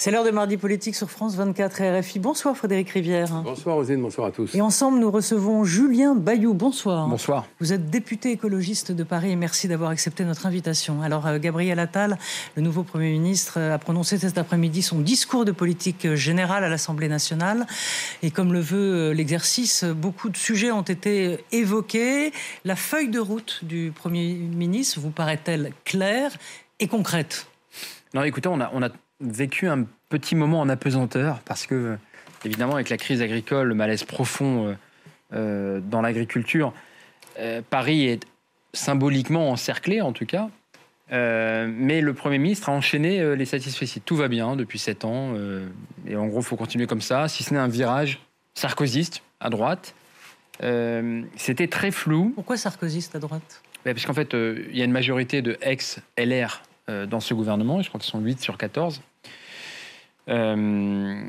C'est 0.00 0.10
l'heure 0.10 0.24
de 0.24 0.30
mardi 0.30 0.56
politique 0.56 0.94
sur 0.94 1.10
France 1.10 1.36
24 1.36 1.82
et 1.82 2.00
RFI. 2.00 2.20
Bonsoir 2.20 2.56
Frédéric 2.56 2.88
Rivière. 2.88 3.42
Bonsoir 3.42 3.76
Rosine, 3.76 4.00
bonsoir 4.00 4.28
à 4.28 4.30
tous. 4.30 4.54
Et 4.54 4.62
ensemble, 4.62 4.98
nous 4.98 5.10
recevons 5.10 5.62
Julien 5.62 6.14
Bayou. 6.14 6.54
Bonsoir. 6.54 7.06
Bonsoir. 7.06 7.44
Vous 7.60 7.74
êtes 7.74 7.90
député 7.90 8.30
écologiste 8.30 8.92
de 8.92 9.04
Paris 9.04 9.32
et 9.32 9.36
merci 9.36 9.68
d'avoir 9.68 9.90
accepté 9.90 10.24
notre 10.24 10.46
invitation. 10.46 11.02
Alors, 11.02 11.26
euh, 11.26 11.38
Gabriel 11.38 11.78
Attal, 11.78 12.16
le 12.56 12.62
nouveau 12.62 12.82
Premier 12.82 13.10
ministre, 13.10 13.58
euh, 13.58 13.74
a 13.74 13.78
prononcé 13.78 14.16
cet 14.16 14.38
après-midi 14.38 14.80
son 14.80 15.00
discours 15.00 15.44
de 15.44 15.52
politique 15.52 16.14
générale 16.14 16.64
à 16.64 16.70
l'Assemblée 16.70 17.08
nationale. 17.08 17.66
Et 18.22 18.30
comme 18.30 18.54
le 18.54 18.60
veut 18.60 19.10
euh, 19.10 19.12
l'exercice, 19.12 19.84
beaucoup 19.84 20.30
de 20.30 20.38
sujets 20.38 20.70
ont 20.70 20.80
été 20.80 21.44
évoqués. 21.52 22.32
La 22.64 22.74
feuille 22.74 23.10
de 23.10 23.20
route 23.20 23.58
du 23.64 23.92
Premier 23.94 24.32
ministre 24.32 24.98
vous 24.98 25.10
paraît-elle 25.10 25.74
claire 25.84 26.32
et 26.78 26.88
concrète? 26.88 27.48
Non, 28.14 28.22
écoutez, 28.22 28.48
on 28.48 28.62
a, 28.62 28.70
on 28.72 28.82
a 28.82 28.88
vécu 29.20 29.68
un 29.68 29.86
petit 30.08 30.34
moment 30.34 30.60
en 30.60 30.68
apesanteur 30.68 31.40
parce 31.44 31.66
que, 31.66 31.96
évidemment, 32.44 32.74
avec 32.74 32.88
la 32.88 32.96
crise 32.96 33.22
agricole, 33.22 33.68
le 33.68 33.74
malaise 33.74 34.04
profond 34.04 34.68
euh, 34.68 34.74
euh, 35.34 35.80
dans 35.80 36.00
l'agriculture, 36.00 36.72
euh, 37.38 37.62
Paris 37.68 38.06
est 38.06 38.26
symboliquement 38.72 39.50
encerclé, 39.50 40.00
en 40.00 40.12
tout 40.12 40.26
cas. 40.26 40.48
mais 41.10 42.00
le 42.00 42.14
Premier 42.14 42.38
ministre 42.38 42.68
a 42.68 42.72
enchaîné 42.72 43.34
les 43.34 43.44
satisfaits. 43.44 44.00
Tout 44.04 44.16
va 44.16 44.28
bien 44.28 44.54
depuis 44.54 44.78
sept 44.78 45.04
ans. 45.04 45.34
et 46.06 46.14
en 46.14 46.26
gros, 46.28 46.38
il 46.38 46.44
faut 46.44 46.56
continuer 46.56 46.86
comme 46.86 47.00
ça, 47.00 47.26
si 47.26 47.42
ce 47.42 47.52
n'est 47.52 47.58
un 47.58 47.66
virage 47.66 48.20
sarkozyste 48.54 49.22
à 49.40 49.50
droite. 49.50 49.96
C'était 51.36 51.66
très 51.66 51.90
flou. 51.90 52.30
Pourquoi 52.36 52.56
sarkozyste 52.56 53.16
à 53.16 53.18
droite? 53.18 53.60
Ben, 53.84 53.92
Parce 53.92 54.06
qu'en 54.06 54.14
fait, 54.14 54.34
il 54.34 54.76
y 54.76 54.82
a 54.82 54.84
une 54.84 54.92
majorité 54.92 55.42
de 55.42 55.58
ex-LR 55.62 56.62
dans 56.88 57.20
ce 57.20 57.34
gouvernement. 57.34 57.82
Je 57.82 57.88
crois 57.88 58.00
qu'ils 58.00 58.10
sont 58.10 58.20
8 58.20 58.40
sur 58.40 58.58
14. 58.58 59.00
Euh, 60.30 61.22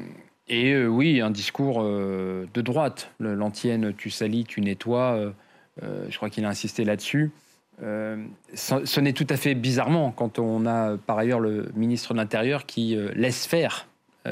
et 0.48 0.72
euh, 0.72 0.88
oui, 0.88 1.22
un 1.22 1.32
discours 1.32 1.82
euh, 1.82 2.48
de 2.54 2.62
droite. 2.62 3.12
L'antienne, 3.20 3.94
tu 3.96 4.10
salis, 4.10 4.46
tu 4.46 4.62
nettoies. 4.62 5.34
je 5.82 6.16
crois 6.16 6.30
qu'il 6.30 6.46
a 6.46 6.50
insisté 6.50 6.84
là-dessus. 6.84 7.32
ce 7.80 9.00
n'est 9.00 9.14
tout 9.14 9.28
à 9.30 9.38
fait 9.38 9.56
bizarrement 9.56 10.12
quand 10.12 10.40
on 10.40 10.66
a 10.66 10.98
par 10.98 11.18
ailleurs 11.18 11.40
le 11.40 11.72
ministre 11.76 12.14
de 12.14 12.20
l'Intérieur 12.20 12.66
qui 12.66 12.98
laisse 13.16 13.46
faire, 13.46 13.88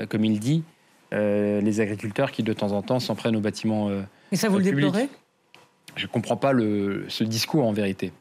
comme 0.10 0.26
il 0.26 0.40
dit, 0.40 0.64
les 1.12 1.82
agriculteurs 1.82 2.32
qui 2.32 2.44
de 2.44 2.54
temps 2.54 2.72
en 2.74 2.82
temps 2.82 3.00
s'en 3.00 3.16
prennent 3.16 3.36
aux 3.36 3.42
bâtiments. 3.42 3.90
Et 4.32 4.36
ça, 4.36 4.50
vous 4.50 4.58
le 4.58 4.64
déplorez? 4.64 5.10
Je 5.96 6.06
ne 6.06 6.12
comprends 6.12 6.38
pas 6.38 6.54
le, 6.54 7.06
ce 7.08 7.24
discours 7.24 7.66
en 7.66 7.74
vérité. 7.74 8.14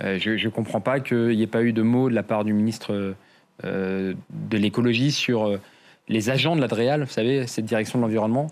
Je 0.00 0.44
ne 0.44 0.50
comprends 0.50 0.80
pas 0.80 1.00
qu'il 1.00 1.28
n'y 1.28 1.42
ait 1.42 1.46
pas 1.46 1.62
eu 1.62 1.72
de 1.72 1.82
mots 1.82 2.08
de 2.10 2.14
la 2.14 2.22
part 2.22 2.44
du 2.44 2.52
ministre 2.52 3.14
de 3.62 4.16
l'écologie 4.52 5.12
sur 5.12 5.58
les 6.08 6.30
agents 6.30 6.56
de 6.56 6.60
l'Adréal, 6.60 7.04
vous 7.04 7.10
savez, 7.10 7.46
cette 7.46 7.64
direction 7.64 7.98
de 7.98 8.04
l'environnement, 8.04 8.48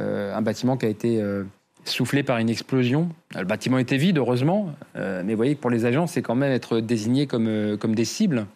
euh, 0.00 0.34
un 0.34 0.42
bâtiment 0.42 0.76
qui 0.76 0.86
a 0.86 0.88
été 0.88 1.20
euh, 1.20 1.44
soufflé 1.84 2.22
par 2.22 2.38
une 2.38 2.50
explosion. 2.50 3.08
Le 3.34 3.44
bâtiment 3.44 3.78
était 3.78 3.96
vide, 3.96 4.18
heureusement, 4.18 4.74
euh, 4.96 5.22
mais 5.24 5.32
vous 5.32 5.38
voyez 5.38 5.54
que 5.54 5.60
pour 5.60 5.70
les 5.70 5.84
agents, 5.84 6.06
c'est 6.06 6.22
quand 6.22 6.34
même 6.34 6.52
être 6.52 6.80
désigné 6.80 7.26
comme, 7.26 7.76
comme 7.80 7.94
des 7.94 8.04
cibles. 8.04 8.46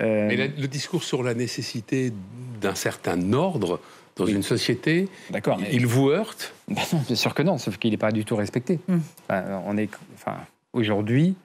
Mais 0.00 0.50
le 0.58 0.66
discours 0.66 1.04
sur 1.04 1.22
la 1.22 1.34
nécessité 1.34 2.12
d'un 2.60 2.74
certain 2.74 3.32
ordre 3.32 3.78
dans 4.16 4.26
une 4.26 4.42
société, 4.42 5.08
D'accord, 5.30 5.60
il 5.70 5.86
vous 5.86 6.08
heurte? 6.08 6.52
Ben 6.66 6.82
Non, 6.92 7.00
bien 7.06 7.16
sûr 7.16 7.32
que 7.32 7.42
non, 7.42 7.58
sauf 7.58 7.78
qu'il 7.78 7.92
n'est 7.92 7.96
pas 7.96 8.10
du 8.10 8.24
tout 8.24 8.34
respecté. 8.34 8.80
Hmm. 8.88 8.98
on 9.66 9.76
est, 9.76 9.88
enfin, 10.14 10.38
aujourd'hui, 10.72 11.36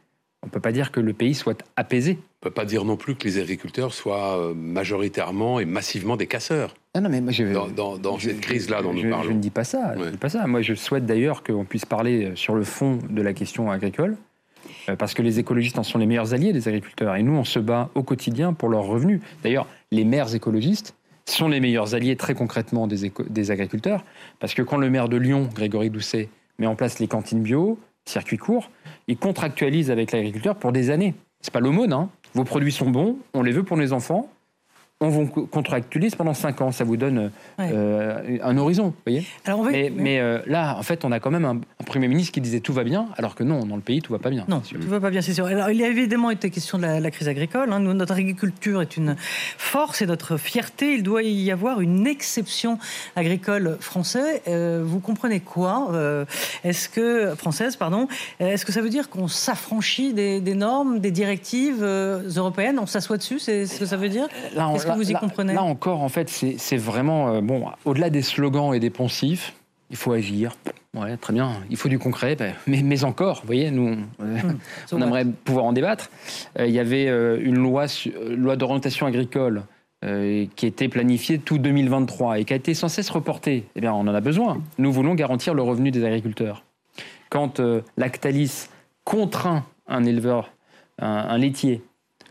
on 0.42 0.48
ne 0.48 0.52
peut 0.52 0.60
pas 0.60 0.72
dire 0.72 0.92
que 0.92 1.00
le 1.00 1.14
pays 1.14 1.36
soit 1.36 1.64
apaisé. 1.76 2.12
On 2.12 2.48
ne 2.48 2.50
peut 2.50 2.54
pas 2.54 2.66
dire 2.66 2.86
non 2.86 2.96
plus 2.96 3.16
que 3.16 3.26
les 3.26 3.40
agriculteurs 3.40 3.94
soient 3.94 4.40
euh, 4.40 4.54
majoritairement 4.54 5.60
et 5.60 5.66
massivement 5.66 6.16
des 6.16 6.28
casseurs. 6.28 6.76
Ah 6.94 7.02
non, 7.02 7.10
mais 7.10 7.20
moi, 7.20 7.32
je, 7.32 7.44
dans, 7.44 7.98
dans, 7.98 8.18
cette 8.18 8.40
crise-là 8.40 8.82
dont 8.82 8.94
nous 8.94 9.10
parlons. 9.10 9.24
Je 9.24 9.34
ne 9.34 9.40
dis 9.40 9.50
pas 9.50 9.66
ça. 9.66 9.96
Je 9.98 10.10
dis 10.10 10.18
pas 10.18 10.30
ça. 10.30 10.48
Moi, 10.48 10.62
je 10.62 10.74
souhaite 10.76 11.06
d'ailleurs 11.06 11.44
qu'on 11.44 11.66
puisse 11.66 11.86
parler 11.86 12.26
euh, 12.26 12.36
sur 12.36 12.56
le 12.56 12.64
fond 12.64 13.00
de 13.10 13.22
la 13.22 13.34
question 13.34 13.70
agricole, 13.70 14.16
euh, 14.88 14.96
parce 14.96 15.14
que 15.14 15.22
les 15.22 15.40
écologistes 15.40 15.78
en 15.78 15.84
sont 15.84 15.98
les 15.98 16.06
meilleurs 16.06 16.34
alliés 16.34 16.54
des 16.54 16.70
agriculteurs. 16.70 17.16
Et 17.18 17.24
nous, 17.24 17.36
on 17.36 17.44
se 17.44 17.60
bat 17.60 17.90
au 17.94 18.04
quotidien 18.04 18.54
pour 18.54 18.70
leurs 18.70 18.86
revenus. 18.86 19.20
D'ailleurs, 19.44 19.68
les 19.92 20.06
maires 20.06 20.34
écologistes 20.34 20.96
sont 21.26 21.50
les 21.50 21.60
meilleurs 21.60 21.96
alliés 21.96 22.16
très 22.16 22.34
concrètement 22.34 22.88
des, 22.88 23.12
des 23.30 23.52
agriculteurs, 23.52 24.04
parce 24.40 24.54
que 24.54 24.62
quand 24.62 24.78
le 24.78 24.90
maire 24.90 25.10
de 25.10 25.18
Lyon, 25.18 25.50
Grégory 25.54 25.90
Doucet, 25.90 26.30
met 26.58 26.66
en 26.66 26.76
place 26.76 27.00
les 27.00 27.08
cantines 27.08 27.42
bio, 27.42 27.78
circuit 28.10 28.38
court, 28.38 28.70
il 29.08 29.18
contractualise 29.18 29.92
avec 29.92 30.12
l'agriculteur 30.12 30.56
pour 30.56 30.72
des 30.72 30.90
années. 30.90 31.16
C'est 31.42 31.54
pas 31.54 31.60
l'aumône, 31.60 31.94
hein. 31.94 32.10
Vos 32.34 32.44
produits 32.44 32.72
sont 32.72 32.90
bons, 32.90 33.18
on 33.34 33.42
les 33.42 33.52
veut 33.52 33.64
pour 33.64 33.78
les 33.78 33.92
enfants, 33.94 34.30
on 35.02 35.08
vous 35.08 35.28
contractualise 35.28 36.16
pendant 36.16 36.34
5 36.34 36.62
ans. 36.62 36.72
Ça 36.72 36.84
vous 36.84 36.98
donne 36.98 37.32
euh, 37.60 38.38
un 38.44 38.58
horizon, 38.58 38.94
voyez 39.06 39.26
alors 39.46 39.64
Mais, 39.64 40.20
euh, 40.20 40.40
là, 40.46 40.76
en 40.78 40.84
fait, 40.84 41.06
on 41.06 41.12
a 41.12 41.20
quand 41.20 41.32
même 41.32 41.46
un, 41.46 41.62
Premier 41.86 42.08
ministre 42.08 42.34
qui 42.34 42.42
disait 42.42 42.60
tout 42.60 42.74
va 42.74 42.84
bien, 42.84 43.08
alors 43.18 43.34
que 43.34 43.44
non, 43.44 43.66
dans 43.66 43.76
le 43.76 43.82
pays, 43.82 44.00
tout 44.00 44.14
va 44.14 44.20
pas 44.20 44.30
bien. 44.30 44.46
Non, 44.48 44.60
tout 44.60 44.88
va 44.88 45.00
pas 45.00 45.10
bien, 45.10 45.22
c'est 45.22 45.34
sûr. 45.34 45.48
Alors, 45.48 45.72
il 45.72 45.78
y 45.78 45.84
a 45.84 45.88
évidemment 45.88 46.30
été 46.30 46.52
question 46.52 46.78
de 46.78 46.84
la, 46.84 47.10
crise 47.10 47.28
agricole. 47.28 47.74
Hein. 47.74 47.80
notre 47.80 48.14
agriculture 48.14 48.84
est 48.84 48.96
une 48.96 49.16
force 49.18 50.04
et 50.04 50.06
notre 50.06 50.38
fierté. 50.38 50.94
Il 50.94 51.02
doit 51.02 51.24
y 51.24 51.50
avoir 51.50 51.82
une 51.82 52.06
exception 52.06 52.78
agricole 53.16 53.78
française. 53.80 54.42
Euh, 54.48 54.84
vous 54.86 55.00
comprenez 55.00 55.40
quoi 55.40 55.92
Est-ce 56.64 56.90
que 56.90 57.34
française, 57.36 57.76
pardon 57.76 58.08
Est-ce 58.40 58.66
que 58.66 58.72
ça 58.72 58.82
veut 58.82 58.90
dire 58.90 59.10
qu'on 59.10 59.28
s'affranchit 59.28 60.14
des, 60.14 60.54
normes, 60.54 61.00
des 61.00 61.12
directives 61.12 61.84
européennes 61.84 62.78
On 62.78 62.86
s'assoit 62.86 63.18
dessus 63.18 63.40
C'est 63.40 63.66
ce 63.66 63.80
que 63.80 63.86
ça 63.86 63.98
veut 63.98 64.10
dire? 64.10 64.28
Vous 64.96 65.10
y 65.10 65.14
là, 65.14 65.20
comprenez 65.20 65.54
Là 65.54 65.64
encore, 65.64 66.02
en 66.02 66.10
fait, 66.10 66.30
c'est 66.30 66.78
vraiment 66.78 67.34
euh, 67.34 67.42
bon. 67.42 67.66
Au-delà 67.86 68.10
des 68.10 68.22
slogans 68.22 68.74
et 68.74 68.80
des 68.80 68.90
poncifs, 68.90 69.54
il 69.90 69.98
faut 69.98 70.12
agir. 70.12 70.56
Ouais, 70.96 71.18
très 71.18 71.34
bien. 71.34 71.52
Il 71.70 71.78
faut 71.78 71.90
du 71.90 72.00
concret, 72.00 72.36
ben, 72.36 72.54
mais, 72.68 72.82
mais 72.82 73.04
encore, 73.04 73.42
vous 73.42 73.48
voyez, 73.48 73.72
nous, 73.72 73.98
on, 74.20 74.26
euh, 74.26 74.98
aimerait 75.02 75.26
pouvoir 75.26 75.66
en 75.66 75.74
débattre. 75.74 76.10
Euh, 76.60 76.68
il 76.68 76.74
y 76.74 76.80
avait 76.80 77.06
une 77.06 77.58
loi, 77.58 77.86
loi 78.30 78.56
d'orientation 78.56 79.06
agricole 79.06 79.64
qui 80.02 80.66
était 80.66 80.88
planifiée 80.88 81.40
tout 81.40 81.58
2023 81.58 82.40
et 82.40 82.46
qui 82.46 82.54
a 82.54 82.56
été 82.56 82.74
sans 82.74 82.88
cesse 82.88 83.10
reportée. 83.10 83.66
Eh 83.76 83.82
bien, 83.82 83.92
on 83.92 84.08
en 84.08 84.16
a 84.16 84.22
besoin. 84.22 84.62
Nous 84.78 84.94
voulons 84.94 85.14
garantir 85.14 85.54
le 85.54 85.62
revenu 85.62 85.92
des 85.92 86.06
agriculteurs. 86.06 86.64
Quand 87.30 87.62
Lactalis 87.98 88.70
contraint 89.04 89.66
un 89.88 90.06
éleveur, 90.06 90.54
un 91.00 91.38
laitier, 91.38 91.82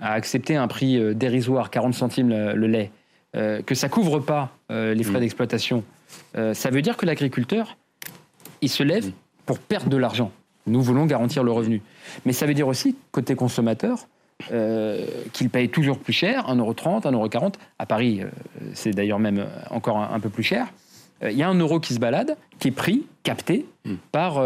à 0.00 0.12
accepter 0.12 0.56
un 0.56 0.68
prix 0.68 0.96
euh, 0.96 1.14
dérisoire, 1.14 1.70
40 1.70 1.94
centimes 1.94 2.28
le, 2.28 2.66
lait, 2.66 2.90
euh, 3.36 3.62
que 3.62 3.74
ça 3.74 3.88
couvre 3.88 4.20
pas 4.20 4.50
euh, 4.70 4.94
les 4.94 5.04
frais 5.04 5.18
mm. 5.18 5.20
d'exploitation, 5.20 5.84
ça 6.34 6.70
veut 6.70 6.82
dire 6.82 6.96
que 6.96 7.04
l'agriculteur, 7.04 7.76
il 8.60 8.68
se 8.68 8.82
lève 8.82 9.08
mm. 9.08 9.12
pour 9.46 9.58
perdre 9.58 9.88
de 9.88 9.96
l'argent. 9.96 10.30
Nous 10.66 10.82
voulons 10.82 11.06
garantir 11.06 11.42
le 11.42 11.50
revenu. 11.50 11.82
Mais 12.26 12.32
ça 12.32 12.46
veut 12.46 12.54
dire 12.54 12.68
aussi, 12.68 12.96
côté 13.10 13.34
consommateur, 13.34 14.06
qu'il 15.32 15.50
paye 15.50 15.68
toujours 15.68 15.98
plus 15.98 16.12
cher, 16.12 16.46
1,30€, 16.46 17.02
1,40€. 17.02 17.54
À 17.78 17.86
Paris, 17.86 18.20
c'est 18.72 18.92
d'ailleurs 18.92 19.18
même 19.18 19.46
encore 19.70 19.98
un, 19.98 20.20
peu 20.20 20.28
plus 20.28 20.44
cher. 20.44 20.68
Il 21.22 21.32
y 21.32 21.42
a 21.42 21.48
un 21.48 21.58
euro 21.58 21.80
qui 21.80 21.94
se 21.94 21.98
balade, 21.98 22.36
qui 22.58 22.68
est 22.68 22.72
pris, 22.72 23.06
capté 23.24 23.66
mm. 23.84 23.94
par 24.12 24.40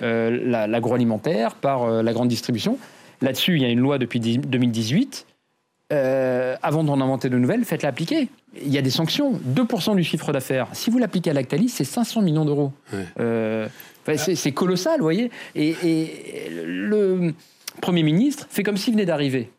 l'agroalimentaire, 0.00 1.54
par 1.54 2.02
la 2.02 2.12
grande 2.12 2.28
distribution. 2.28 2.78
Là-dessus, 3.22 3.56
il 3.56 3.62
y 3.62 3.64
a 3.64 3.68
une 3.68 3.80
loi 3.80 3.98
depuis 3.98 4.20
2018. 4.20 5.26
Euh, 5.92 6.56
avant 6.62 6.82
d'en 6.82 7.00
inventer 7.00 7.28
de 7.28 7.38
nouvelles, 7.38 7.64
faites-la 7.64 7.90
appliquer. 7.90 8.28
Il 8.60 8.72
y 8.72 8.78
a 8.78 8.82
des 8.82 8.90
sanctions. 8.90 9.38
2% 9.54 9.96
du 9.96 10.02
chiffre 10.04 10.32
d'affaires. 10.32 10.68
Si 10.72 10.90
vous 10.90 10.98
l'appliquez 10.98 11.30
à 11.30 11.32
Lactalis, 11.34 11.68
c'est 11.68 11.84
500 11.84 12.22
millions 12.22 12.44
d'euros. 12.44 12.72
Euh, 13.20 13.68
c'est 14.16 14.52
colossal, 14.52 14.98
vous 14.98 15.04
voyez. 15.04 15.30
Et, 15.54 15.74
le 16.50 17.34
Premier 17.80 18.02
ministre 18.02 18.46
fait 18.50 18.62
comme 18.62 18.76
s'il 18.76 18.94
venait 18.94 19.06
d'arriver. 19.06 19.50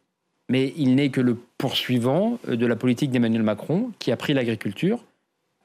Mais 0.49 0.73
il 0.77 0.95
n'est 0.95 1.09
que 1.09 1.21
le 1.21 1.37
poursuivant 1.57 2.39
de 2.47 2.65
la 2.65 2.75
politique 2.75 3.11
d'Emmanuel 3.11 3.43
Macron 3.43 3.91
qui 3.99 4.11
a 4.11 4.17
pris 4.17 4.33
l'agriculture 4.33 5.03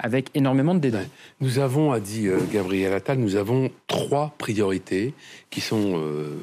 avec 0.01 0.31
énormément 0.35 0.75
de 0.75 0.81
dédain. 0.81 1.05
Nous 1.41 1.59
avons, 1.59 1.93
a 1.93 2.01
dit 2.01 2.27
euh, 2.27 2.39
Gabriel 2.53 2.93
Attal, 2.93 3.19
nous 3.19 3.37
avons 3.37 3.71
trois 3.87 4.35
priorités 4.39 5.15
qui 5.51 5.61
sont 5.61 5.93
euh, 5.97 6.39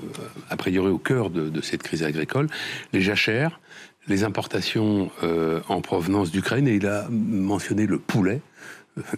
a 0.49 0.55
priori 0.55 0.89
au 0.89 0.99
cœur 0.99 1.29
de, 1.29 1.61
cette 1.61 1.83
crise 1.83 2.03
agricole. 2.03 2.47
Les 2.93 3.01
jachères, 3.01 3.59
les 4.07 4.23
importations 4.23 5.09
euh, 5.23 5.59
en 5.67 5.81
provenance 5.81 6.31
d'Ukraine, 6.31 6.67
et 6.67 6.75
il 6.75 6.87
a 6.87 7.07
mentionné 7.09 7.87
le 7.87 7.97
poulet 7.97 8.41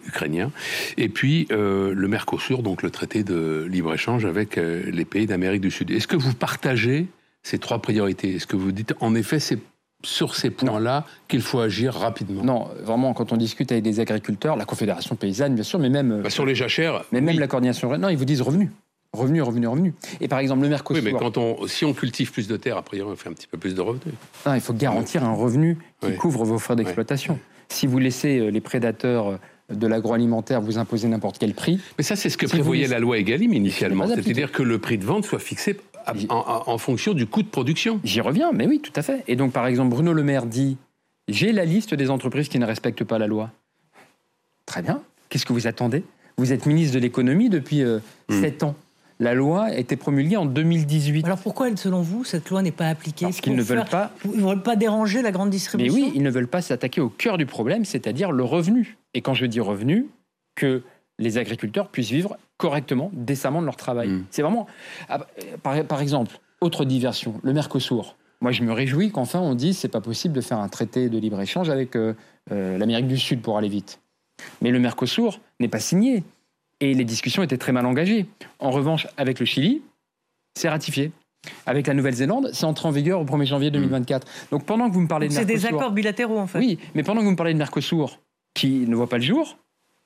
ukrainien, 0.08 0.52
et 0.98 1.08
puis 1.08 1.48
le 1.50 2.08
Mercosur, 2.08 2.64
donc 2.64 2.84
le 2.84 2.92
traité 2.92 3.24
de 3.24 3.66
libre-échange 3.70 4.26
avec 4.26 4.58
les 4.58 5.06
pays 5.06 5.26
d'Amérique 5.26 5.62
du 5.62 5.72
Sud. 5.72 5.90
Est-ce 5.92 6.06
que 6.06 6.18
vous 6.18 6.34
partagez 6.34 7.08
ces 7.44 7.60
trois 7.60 7.82
priorités? 7.82 8.36
Est-ce 8.36 8.48
que 8.48 8.58
vous 8.58 8.74
dites, 8.74 8.94
en 9.00 9.16
effet, 9.16 9.40
c'est 9.40 9.60
sur 10.04 10.36
ces 10.36 10.50
points-là 10.50 11.06
qu'il 11.28 11.42
faut 11.42 11.60
agir 11.60 11.94
rapidement 11.94 12.44
Non, 12.44 12.68
vraiment, 12.82 13.14
quand 13.14 13.32
on 13.34 13.38
discute 13.38 13.72
avec 13.72 13.84
des 13.84 14.00
agriculteurs, 14.00 14.56
la 14.56 14.66
Confédération 14.66 15.16
paysanne, 15.16 15.56
bien 15.56 15.64
sûr, 15.64 15.80
mais 15.80 15.90
même. 15.90 16.22
Bah, 16.22 16.30
sur 16.30 16.46
les 16.46 16.56
jachères. 16.56 17.04
Mais 17.12 17.22
même 17.22 17.40
la 17.40 17.48
coordination. 17.48 17.96
Non, 17.98 18.10
ils 18.10 18.18
vous 18.18 18.26
disent 18.26 18.42
revenus. 18.42 18.70
Revenus, 19.12 19.42
revenus, 19.42 19.68
revenus. 19.68 19.94
Et 20.22 20.28
par 20.28 20.40
exemple, 20.40 20.62
le 20.62 20.70
Mercosur. 20.70 21.04
Oui, 21.04 21.12
mais 21.12 21.18
quand 21.18 21.38
on, 21.38 21.66
si 21.68 21.84
on 21.84 21.94
cultive 21.94 22.32
plus 22.32 22.48
de 22.48 22.58
terre, 22.58 22.78
a 22.78 22.84
priori, 22.84 23.12
on 23.12 23.16
fait 23.16 23.30
un 23.30 23.34
petit 23.34 23.48
peu 23.48 23.58
plus 23.58 23.74
de 23.74 23.82
revenus. 23.82 24.14
Non, 24.46 24.54
il 24.54 24.62
faut 24.62 24.74
garantir 24.74 25.24
un 25.24 25.34
revenu 25.34 25.78
qui 26.02 26.14
couvre 26.16 26.46
vos 26.46 26.60
frais 26.60 26.76
d'exploitation. 26.76 27.40
Si 27.70 27.88
vous 27.88 28.00
laissez 28.00 28.40
euh, 28.40 28.50
les 28.50 28.62
prédateurs 28.62 29.28
euh, 29.28 29.38
de 29.74 29.88
l'agroalimentaire 29.88 30.62
vous 30.62 30.78
imposer 30.78 31.08
n'importe 31.08 31.38
quel 31.38 31.54
prix. 31.54 31.80
Mais 31.98 32.04
ça, 32.04 32.16
c'est 32.16 32.30
ce 32.30 32.38
que 32.38 32.46
prévoyait 32.46 32.88
la 32.88 33.00
loi 33.00 33.18
Egalim 33.18 33.54
initialement. 33.54 34.08
C'est-à-dire 34.08 34.52
que 34.52 34.64
le 34.64 34.80
prix 34.80 34.98
de 34.98 35.06
vente 35.06 35.26
soit 35.26 35.40
fixé 35.40 35.76
en, 36.30 36.78
fonction 36.78 37.14
du 37.14 37.26
coût 37.26 37.44
de 37.44 37.48
production. 37.48 38.00
J'y 38.04 38.22
reviens, 38.22 38.52
mais 38.52 38.68
oui, 38.68 38.80
tout 38.80 38.94
à 38.96 39.02
fait. 39.02 39.24
Et 39.28 39.36
donc, 39.36 39.52
par 39.52 39.68
exemple, 39.68 39.90
Bruno 39.90 40.14
Le 40.14 40.24
Maire 40.24 40.46
dit 40.46 40.78
J'ai 41.28 41.52
la 41.52 41.66
liste 41.66 41.94
des 41.94 42.10
entreprises 42.10 42.50
qui 42.50 42.60
ne 42.60 42.66
respectent 42.66 43.04
pas 43.04 43.18
la 43.18 43.28
loi. 43.28 43.52
Très 44.66 44.82
bien. 44.82 45.02
Qu'est-ce 45.30 45.46
que 45.46 45.54
vous 45.54 45.68
attendez? 45.68 46.04
Vous 46.38 46.54
êtes 46.54 46.66
ministre 46.66 46.96
de 46.96 47.00
l'économie 47.00 47.50
depuis 47.50 47.82
euh, 47.84 48.00
hmm. 48.30 48.42
sept 48.42 48.64
ans. 48.64 48.76
La 49.22 49.34
loi 49.34 49.66
a 49.66 49.76
été 49.76 49.98
promulguée 49.98 50.38
en 50.38 50.46
2018. 50.46 51.26
Alors 51.26 51.40
pourquoi, 51.40 51.76
selon 51.76 52.02
vous, 52.02 52.24
cette 52.24 52.50
loi 52.50 52.62
n'est 52.62 52.72
pas 52.72 52.88
appliquée? 52.88 53.26
Parce 53.26 53.42
qu'ils 53.42 53.56
ne 53.56 53.62
veulent 53.62 53.84
pas. 53.84 54.12
Ils 54.24 54.42
ne 54.42 54.48
veulent 54.48 54.64
pas 54.64 54.78
déranger 54.78 55.22
la 55.22 55.32
grande 55.32 55.50
distribution? 55.50 55.94
Mais 55.94 56.04
oui, 56.04 56.12
ils 56.16 56.24
ne 56.24 56.30
veulent 56.30 56.48
pas 56.48 56.62
s'attaquer 56.62 57.02
au 57.02 57.10
cœur 57.10 57.38
du 57.38 57.46
problème, 57.46 57.84
c'est-à-dire 57.84 58.32
le 58.32 58.46
revenu. 58.46 58.98
Et 59.14 59.22
quand 59.22 59.34
je 59.34 59.46
dis 59.46 59.60
revenu, 59.60 60.08
que 60.56 60.84
les 61.18 61.38
agriculteurs 61.38 61.90
puissent 61.90 62.12
vivre 62.12 62.38
correctement, 62.60 63.10
décemment 63.14 63.62
de 63.62 63.66
leur 63.66 63.78
travail. 63.78 64.10
Hmm. 64.10 64.26
C'est 64.30 64.44
vraiment. 64.44 64.68
Ah, 65.08 65.26
par, 65.64 66.02
exemple, 66.02 66.40
autre 66.62 66.86
diversion, 66.86 67.40
le 67.42 67.54
Mercosur. 67.54 68.16
Moi, 68.42 68.52
je 68.52 68.64
me 68.64 68.72
réjouis 68.72 69.12
qu'enfin 69.12 69.40
on 69.40 69.56
dise 69.56 69.78
c'est 69.78 69.90
pas 69.90 70.02
possible 70.02 70.34
de 70.36 70.42
faire 70.42 70.60
un 70.60 70.70
traité 70.70 71.10
de 71.10 71.18
libre 71.18 71.42
échange 71.42 71.70
avec 71.70 71.96
euh, 71.96 72.14
euh, 72.52 72.78
l'Amérique 72.78 73.08
du 73.08 73.18
Sud 73.18 73.42
pour 73.42 73.58
aller 73.58 73.68
vite. 73.70 74.00
Mais 74.62 74.72
le 74.72 74.80
Mercosur 74.80 75.40
n'est 75.60 75.68
pas 75.68 75.80
signé 75.80 76.24
et 76.80 76.94
les 76.94 77.04
discussions 77.06 77.44
étaient 77.44 77.58
très 77.58 77.72
mal 77.72 77.86
engagées. 77.86 78.28
En 78.60 78.72
revanche, 78.72 79.08
avec 79.18 79.40
le 79.40 79.46
Chili, 79.46 79.82
c'est 80.56 80.70
ratifié. 80.70 81.12
Avec 81.66 81.88
la 81.88 81.94
Nouvelle-Zélande, 81.94 82.50
c'est 82.54 82.66
entré 82.66 82.88
en 82.88 82.92
vigueur 82.92 83.22
au 83.22 83.26
1er 83.26 83.46
janvier 83.46 83.72
2024. 83.72 84.28
Hmm. 84.28 84.30
Donc 84.52 84.66
pendant 84.66 84.90
que 84.90 84.94
vous 84.94 85.02
me 85.02 85.08
parlez 85.08 85.30
de 85.30 85.34
Mercosur... 85.34 85.58
C'est 85.58 85.70
des 85.70 85.76
accords 85.76 85.92
bilatéraux 85.92 86.40
en 86.40 86.48
fait. 86.48 86.60
Oui, 86.60 86.78
mais 86.96 87.04
pendant 87.04 87.22
que 87.22 87.26
vous 87.26 87.32
me 87.32 87.38
parlez 87.38 87.54
de 87.54 87.58
Mercosur, 87.58 88.20
qui 88.54 88.86
ne 88.86 88.96
voit 88.96 89.08
pas 89.08 89.18
le 89.18 89.24
jour, 89.24 89.58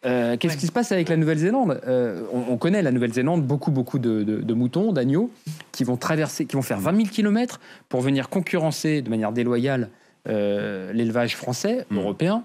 euh, 0.05 0.37
qu'est-ce 0.37 0.57
qui 0.57 0.67
se 0.67 0.71
passe 0.71 0.91
avec 0.91 1.09
la 1.09 1.17
Nouvelle-Zélande? 1.17 1.81
Euh, 1.87 2.23
on, 2.33 2.57
connaît 2.57 2.81
la 2.81 2.91
Nouvelle-Zélande, 2.91 3.45
beaucoup, 3.45 3.71
beaucoup 3.71 3.99
de, 3.99 4.53
moutons, 4.53 4.91
d'agneaux, 4.91 5.31
qui 5.71 5.83
vont 5.83 5.97
traverser, 5.97 6.45
qui 6.45 6.55
vont 6.55 6.61
faire 6.61 6.79
20 6.79 6.95
000 6.95 7.07
km 7.09 7.59
pour 7.89 8.01
venir 8.01 8.29
concurrencer 8.29 9.01
de 9.01 9.09
manière 9.09 9.31
déloyale 9.31 9.89
euh, 10.27 10.91
l'élevage 10.93 11.35
français, 11.35 11.85
hmm. 11.89 11.97
européen. 11.97 12.43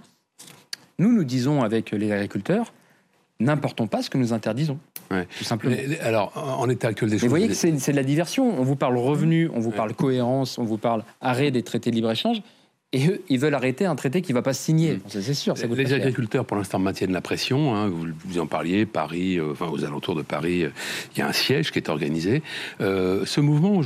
Nous, 0.98 1.12
nous 1.12 1.24
disons 1.24 1.62
avec 1.62 1.90
les 1.92 2.12
agriculteurs, 2.12 2.72
n'importons 3.40 3.86
pas 3.86 4.02
ce 4.02 4.10
que 4.10 4.18
nous 4.18 4.32
interdisons. 4.32 4.78
Tout 5.38 5.44
simplement. 5.44 5.74
alors, 6.02 6.32
en 6.36 6.68
état 6.68 6.88
actuel 6.88 7.08
des 7.08 7.16
choses. 7.16 7.24
vous 7.24 7.30
voyez 7.30 7.48
que 7.48 7.54
c'est 7.54 7.72
de 7.72 7.96
la 7.96 8.02
diversion. 8.02 8.60
On 8.60 8.62
vous 8.62 8.76
parle 8.76 8.98
revenu, 8.98 9.48
on 9.54 9.58
vous 9.58 9.70
parle 9.70 9.94
cohérence, 9.94 10.58
on 10.58 10.64
vous 10.64 10.76
parle 10.76 11.02
arrêt 11.22 11.50
des 11.50 11.62
traités 11.62 11.90
de 11.90 11.94
libre-échange. 11.94 12.42
Et 12.94 13.06
eux, 13.06 13.20
ils 13.28 13.38
veulent 13.38 13.54
arrêter 13.54 13.84
un 13.84 13.96
traité 13.96 14.22
qui 14.22 14.32
ne 14.32 14.38
va 14.38 14.40
pas 14.40 14.54
se 14.54 14.64
signer. 14.64 14.94
Mm. 14.94 15.00
C'est 15.08 15.34
sûr. 15.34 15.54
les 15.54 15.92
agriculteurs, 15.92 16.46
pour 16.46 16.56
l'instant, 16.56 16.78
maintiennent 16.78 17.12
la 17.12 17.20
pression. 17.20 17.74
Hein. 17.74 17.88
Vous, 17.88 18.06
vous, 18.24 18.38
en 18.38 18.46
parliez, 18.46 18.86
Paris, 18.86 19.38
euh, 19.38 19.52
enfin, 19.52 19.68
aux 19.68 19.84
alentours 19.84 20.14
de 20.14 20.22
Paris, 20.22 20.64
euh, 20.64 20.70
il 21.14 21.18
y 21.18 21.22
a 21.22 21.28
un 21.28 21.34
siège 21.34 21.70
qui 21.70 21.78
est 21.78 21.90
organisé. 21.90 22.42
Euh, 22.80 23.26
ce 23.26 23.42
mouvement, 23.42 23.82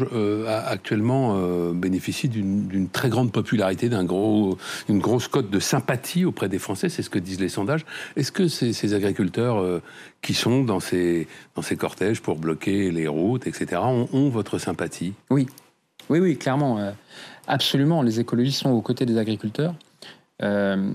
actuellement, 0.47 1.73
bénéficie 1.73 2.29
d'une 2.29 2.89
très 2.91 3.09
grande 3.09 3.33
popularité, 3.33 3.89
d'une 3.89 4.05
gros, 4.05 4.57
grosse 4.89 5.27
cote 5.27 5.51
de 5.51 5.59
sympathie 5.59 6.25
auprès 6.25 6.49
des 6.49 6.61
Français. 6.61 6.89
C'est 6.89 7.03
ce 7.03 7.11
que 7.11 7.19
disent 7.19 7.41
les 7.41 7.49
sondages. 7.49 7.85
Est-ce 8.15 8.31
que 8.31 8.47
ces, 8.47 8.95
agriculteurs 8.95 9.81
qui 10.21 10.35
sont 10.35 10.63
dans 10.63 10.81
ces, 10.81 11.27
dans 11.57 11.63
ces 11.63 11.77
cortèges 11.77 12.21
pour 12.21 12.37
bloquer 12.37 12.93
les 12.93 13.09
routes, 13.09 13.49
etc., 13.49 13.83
ont, 13.85 14.09
ont 14.13 14.29
votre 14.29 14.59
sympathie? 14.59 15.15
Oui. 15.31 15.49
Oui, 16.09 16.19
oui, 16.19 16.37
clairement. 16.37 16.93
Absolument, 17.47 18.03
les 18.03 18.21
écologistes 18.21 18.61
sont 18.61 18.71
aux 18.71 18.81
côtés 18.81 19.07
des 19.07 19.19
agriculteurs. 19.19 19.75
Euh, 20.43 20.93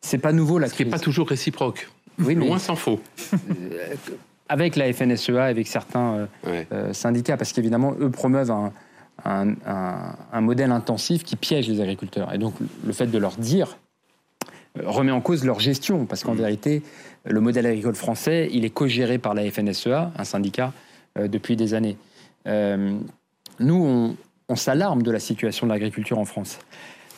c'est 0.00 0.18
pas 0.18 0.32
nouveau 0.32 0.58
la 0.58 0.68
Ce 0.68 0.74
crise. 0.74 0.86
Ce 0.86 0.90
n'est 0.90 0.98
pas 0.98 1.02
toujours 1.02 1.28
réciproque. 1.28 1.88
Oui, 2.18 2.34
loin 2.34 2.58
s'en 2.58 2.76
faut. 2.76 3.00
Euh, 3.32 3.94
avec 4.48 4.76
la 4.76 4.92
FNSEA, 4.92 5.44
avec 5.44 5.66
certains 5.66 6.28
euh, 6.46 6.64
euh, 6.72 6.92
syndicats, 6.92 7.36
parce 7.36 7.52
qu'évidemment, 7.52 7.94
eux 8.00 8.10
promeuvent 8.10 8.50
un, 8.50 8.72
un, 9.24 10.40
modèle 10.40 10.70
intensif 10.70 11.24
qui 11.24 11.36
piège 11.36 11.68
les 11.68 11.80
agriculteurs. 11.80 12.32
Et 12.32 12.38
donc, 12.38 12.54
le 12.84 12.92
fait 12.92 13.06
de 13.06 13.18
leur 13.18 13.36
dire 13.36 13.76
remet 14.78 15.10
en 15.10 15.20
cause 15.20 15.44
leur 15.44 15.58
gestion, 15.58 16.04
parce 16.06 16.22
qu'en 16.22 16.34
mmh. 16.34 16.38
vérité, 16.38 16.82
le 17.24 17.40
modèle 17.40 17.66
agricole 17.66 17.94
français, 17.94 18.48
il 18.52 18.64
est 18.64 18.70
co-géré 18.70 19.18
par 19.18 19.34
la 19.34 19.50
FNSEA, 19.50 20.12
un 20.16 20.24
syndicat, 20.24 20.72
depuis 21.18 21.56
des 21.56 21.72
années. 21.72 21.96
nous, 22.46 23.74
on, 23.74 24.16
on 24.48 24.56
s'alarme 24.56 25.02
de 25.02 25.10
la 25.10 25.20
situation 25.20 25.66
de 25.66 25.72
l'agriculture 25.72 26.18
en 26.18 26.24
France. 26.24 26.58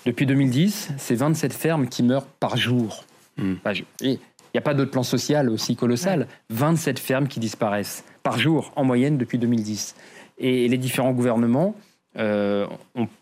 Depuis 0.07 0.27
2010, 0.27 0.93
c'est 0.97 1.15
27 1.15 1.53
fermes 1.53 1.89
qui 1.89 2.03
meurent 2.03 2.27
par 2.27 2.57
jour. 2.57 3.05
Hmm. 3.37 3.55
Il 4.01 4.19
n'y 4.55 4.59
a 4.59 4.63
pas 4.63 4.75
d'autre 4.75 4.91
plan 4.91 5.03
social 5.03 5.51
aussi 5.51 5.77
colossal. 5.77 6.27
27 6.51 6.99
fermes 6.99 7.29
qui 7.29 7.41
disparaissent 7.41 8.05
par 8.23 8.39
jour, 8.39 8.73
en 8.77 8.85
moyenne, 8.85 9.19
depuis 9.19 9.39
2010. 9.39 9.95
Et 10.39 10.69
les 10.69 10.79
différents 10.79 11.13
gouvernements, 11.13 11.75
euh, 12.17 12.67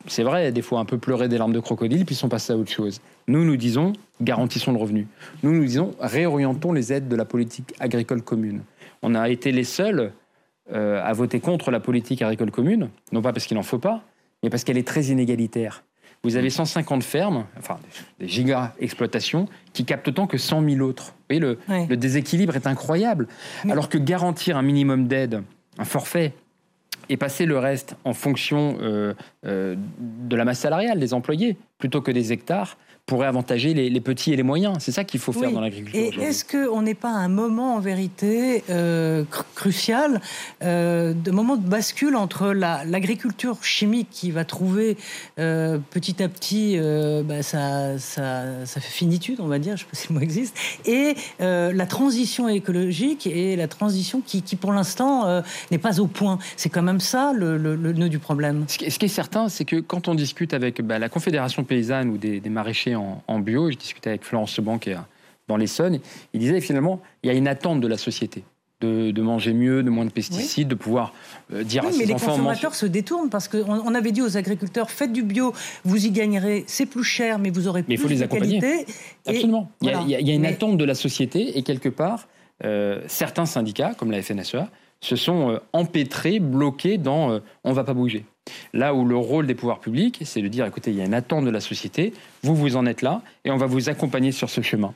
c'est 0.06 0.22
vrai, 0.22 0.52
des 0.52 0.62
fois 0.62 0.78
un 0.78 0.84
peu 0.84 0.98
pleuré 0.98 1.28
des 1.28 1.38
larmes 1.38 1.52
de 1.52 1.60
crocodile, 1.60 2.04
puis 2.04 2.14
sont 2.14 2.28
passés 2.28 2.52
à 2.52 2.56
autre 2.56 2.70
chose. 2.70 3.00
Nous, 3.26 3.44
nous 3.44 3.56
disons, 3.56 3.92
garantissons 4.20 4.72
le 4.72 4.78
revenu. 4.78 5.08
Nous, 5.42 5.52
nous 5.52 5.64
disons, 5.64 5.94
réorientons 5.98 6.72
les 6.72 6.92
aides 6.92 7.08
de 7.08 7.16
la 7.16 7.24
politique 7.24 7.74
agricole 7.80 8.22
commune. 8.22 8.62
On 9.02 9.14
a 9.14 9.28
été 9.28 9.50
les 9.52 9.64
seuls 9.64 10.12
euh, 10.72 11.02
à 11.02 11.12
voter 11.12 11.40
contre 11.40 11.70
la 11.70 11.80
politique 11.80 12.22
agricole 12.22 12.50
commune, 12.50 12.90
non 13.12 13.22
pas 13.22 13.32
parce 13.32 13.46
qu'il 13.46 13.56
n'en 13.56 13.62
faut 13.62 13.78
pas, 13.78 14.02
mais 14.42 14.50
parce 14.50 14.64
qu'elle 14.64 14.78
est 14.78 14.86
très 14.86 15.04
inégalitaire. 15.04 15.84
Vous 16.22 16.36
avez 16.36 16.50
150 16.50 17.04
fermes, 17.04 17.46
enfin 17.58 17.78
des 18.18 18.26
giga-exploitations, 18.26 19.46
qui 19.72 19.84
captent 19.84 20.08
autant 20.08 20.26
que 20.26 20.38
100 20.38 20.68
000 20.68 20.80
autres. 20.80 21.14
Vous 21.30 21.38
voyez, 21.38 21.56
le, 21.88 21.96
déséquilibre 21.96 22.56
est 22.56 22.66
incroyable. 22.66 23.28
Alors 23.68 23.88
que 23.88 23.98
garantir 23.98 24.56
un 24.56 24.62
minimum 24.62 25.06
d'aide, 25.06 25.42
un 25.78 25.84
forfait, 25.84 26.32
et 27.08 27.16
passer 27.16 27.46
le 27.46 27.58
reste 27.58 27.96
en 28.04 28.12
fonction 28.12 28.78
euh, 28.80 29.14
euh, 29.44 29.76
de 29.98 30.36
la 30.36 30.44
masse 30.44 30.60
salariale 30.60 30.98
des 30.98 31.14
employés, 31.14 31.56
plutôt 31.78 32.00
que 32.00 32.10
des 32.10 32.32
hectares, 32.32 32.76
pourrait 33.06 33.28
avantager 33.28 33.72
les, 33.72 34.00
petits 34.00 34.32
et 34.32 34.36
les 34.36 34.42
moyens. 34.42 34.78
C'est 34.80 34.90
ça 34.90 35.04
qu'il 35.04 35.20
faut 35.20 35.32
faire 35.32 35.52
dans 35.52 35.60
l'agriculture. 35.60 36.00
Et 36.00 36.24
est-ce 36.24 36.44
qu'on 36.44 36.82
n'est 36.82 36.94
pas 36.94 37.10
à 37.10 37.18
un 37.18 37.28
moment, 37.28 37.76
en 37.76 37.80
vérité, 37.80 38.64
euh, 38.68 39.22
crucial, 39.54 40.20
euh, 40.64 41.14
de 41.14 41.30
moment 41.30 41.56
de 41.56 41.66
bascule 41.66 42.16
entre 42.16 42.48
l'agriculture 42.48 43.62
chimique 43.62 44.08
qui 44.10 44.32
va 44.32 44.44
trouver 44.44 44.96
euh, 45.38 45.78
petit 45.90 46.20
à 46.20 46.28
petit 46.28 46.78
bah, 47.24 47.42
sa, 47.44 47.96
finitude, 48.80 49.38
on 49.40 49.46
va 49.46 49.60
dire, 49.60 49.76
je 49.76 49.84
ne 49.84 49.86
sais 49.86 49.90
pas 49.90 49.96
si 49.96 50.08
le 50.08 50.14
mot 50.14 50.20
existe, 50.20 50.58
et 50.84 51.14
la 51.38 51.86
transition 51.86 52.48
écologique 52.48 53.28
et 53.28 53.54
la 53.54 53.68
transition 53.68 54.20
qui, 54.20 54.42
pour 54.56 54.72
l'instant, 54.72 55.42
n'est 55.70 55.78
pas 55.78 56.00
au 56.00 56.08
point. 56.08 56.38
C'est 56.56 56.70
quand 56.70 56.82
même 56.82 57.00
ça 57.00 57.32
le, 57.32 57.56
nœud 57.76 58.08
du 58.08 58.18
problème. 58.18 58.64
Ce 58.66 58.78
qui, 58.78 59.04
est 59.04 59.08
certain, 59.08 59.48
c'est 59.48 59.64
que 59.64 59.76
quand 59.76 60.08
on 60.08 60.16
discute 60.16 60.54
avec 60.54 60.82
bah, 60.82 60.98
la 60.98 61.08
Confédération 61.08 61.62
paysanne 61.66 62.08
ou 62.08 62.16
des, 62.16 62.40
des 62.40 62.50
maraîchers 62.50 62.96
en, 62.96 63.38
bio. 63.40 63.70
Je 63.70 63.76
discutais 63.76 64.10
avec 64.10 64.24
Florence 64.24 64.52
Seban 64.52 64.78
qui 64.78 64.90
est 64.90 64.96
dans 65.48 65.56
l'Essonne. 65.56 66.00
Il 66.32 66.40
disait 66.40 66.60
finalement, 66.60 67.00
il 67.22 67.28
y 67.28 67.30
a 67.30 67.36
une 67.36 67.48
attente 67.48 67.80
de 67.80 67.88
la 67.88 67.96
société. 67.96 68.44
De, 68.82 69.22
manger 69.22 69.54
mieux, 69.54 69.82
de 69.82 69.88
moins 69.88 70.04
de 70.04 70.10
pesticides, 70.10 70.68
de 70.68 70.74
pouvoir 70.74 71.12
euh, 71.52 71.64
dire 71.64 71.84
à 71.84 71.90
ses 71.90 72.00
mais 72.00 72.04
les 72.04 72.12
consommateurs 72.12 72.74
se 72.74 72.84
détournent 72.84 73.30
parce 73.30 73.48
qu'on 73.48 73.64
on 73.66 73.94
avait 73.94 74.12
dit 74.12 74.20
aux 74.20 74.36
agriculteurs 74.36 74.90
faites 74.90 75.12
du 75.12 75.22
bio, 75.22 75.54
vous 75.84 76.06
y 76.06 76.10
gagnerez, 76.10 76.62
c'est 76.68 76.84
plus 76.86 77.02
cher, 77.02 77.40
mais 77.40 77.50
vous 77.50 77.66
aurez 77.66 77.82
plus 77.82 77.94
il 77.94 77.98
faut 77.98 78.06
les 78.06 78.22
accompagner. 78.22 78.60
Absolument. 79.26 79.72
Il, 79.80 79.88
y 79.88 80.30
a, 80.30 80.34
une 80.34 80.46
attente 80.46 80.76
de 80.76 80.84
la 80.84 80.94
société 80.94 81.58
et 81.58 81.62
quelque 81.62 81.88
part, 81.88 82.28
euh, 82.64 83.00
certains 83.08 83.46
syndicats, 83.46 83.94
comme 83.94 84.10
la 84.10 84.22
FNSEA, 84.22 84.68
se 85.00 85.16
sont 85.16 85.50
euh, 85.50 85.58
empêtrés, 85.72 86.40
bloqués 86.40 86.98
dans 86.98 87.40
on 87.64 87.70
ne 87.70 87.74
va 87.74 87.84
pas 87.84 87.94
bouger. 87.94 88.24
Là 88.72 88.94
où 88.94 89.04
le 89.04 89.16
rôle 89.16 89.46
des 89.46 89.54
pouvoirs 89.54 89.80
publics, 89.80 90.20
c'est 90.24 90.42
de 90.42 90.48
dire, 90.48 90.66
écoutez, 90.66 90.90
il 90.90 90.96
y 90.96 91.00
a 91.00 91.04
une 91.04 91.14
attente 91.14 91.44
de 91.44 91.50
la 91.50 91.60
société, 91.60 92.12
vous, 92.42 92.54
vous 92.54 92.76
en 92.76 92.86
êtes 92.86 93.02
là, 93.02 93.22
et 93.44 93.50
on 93.50 93.56
va 93.56 93.66
vous 93.66 93.88
accompagner 93.88 94.32
sur 94.32 94.50
ce 94.50 94.60
chemin. 94.60 94.94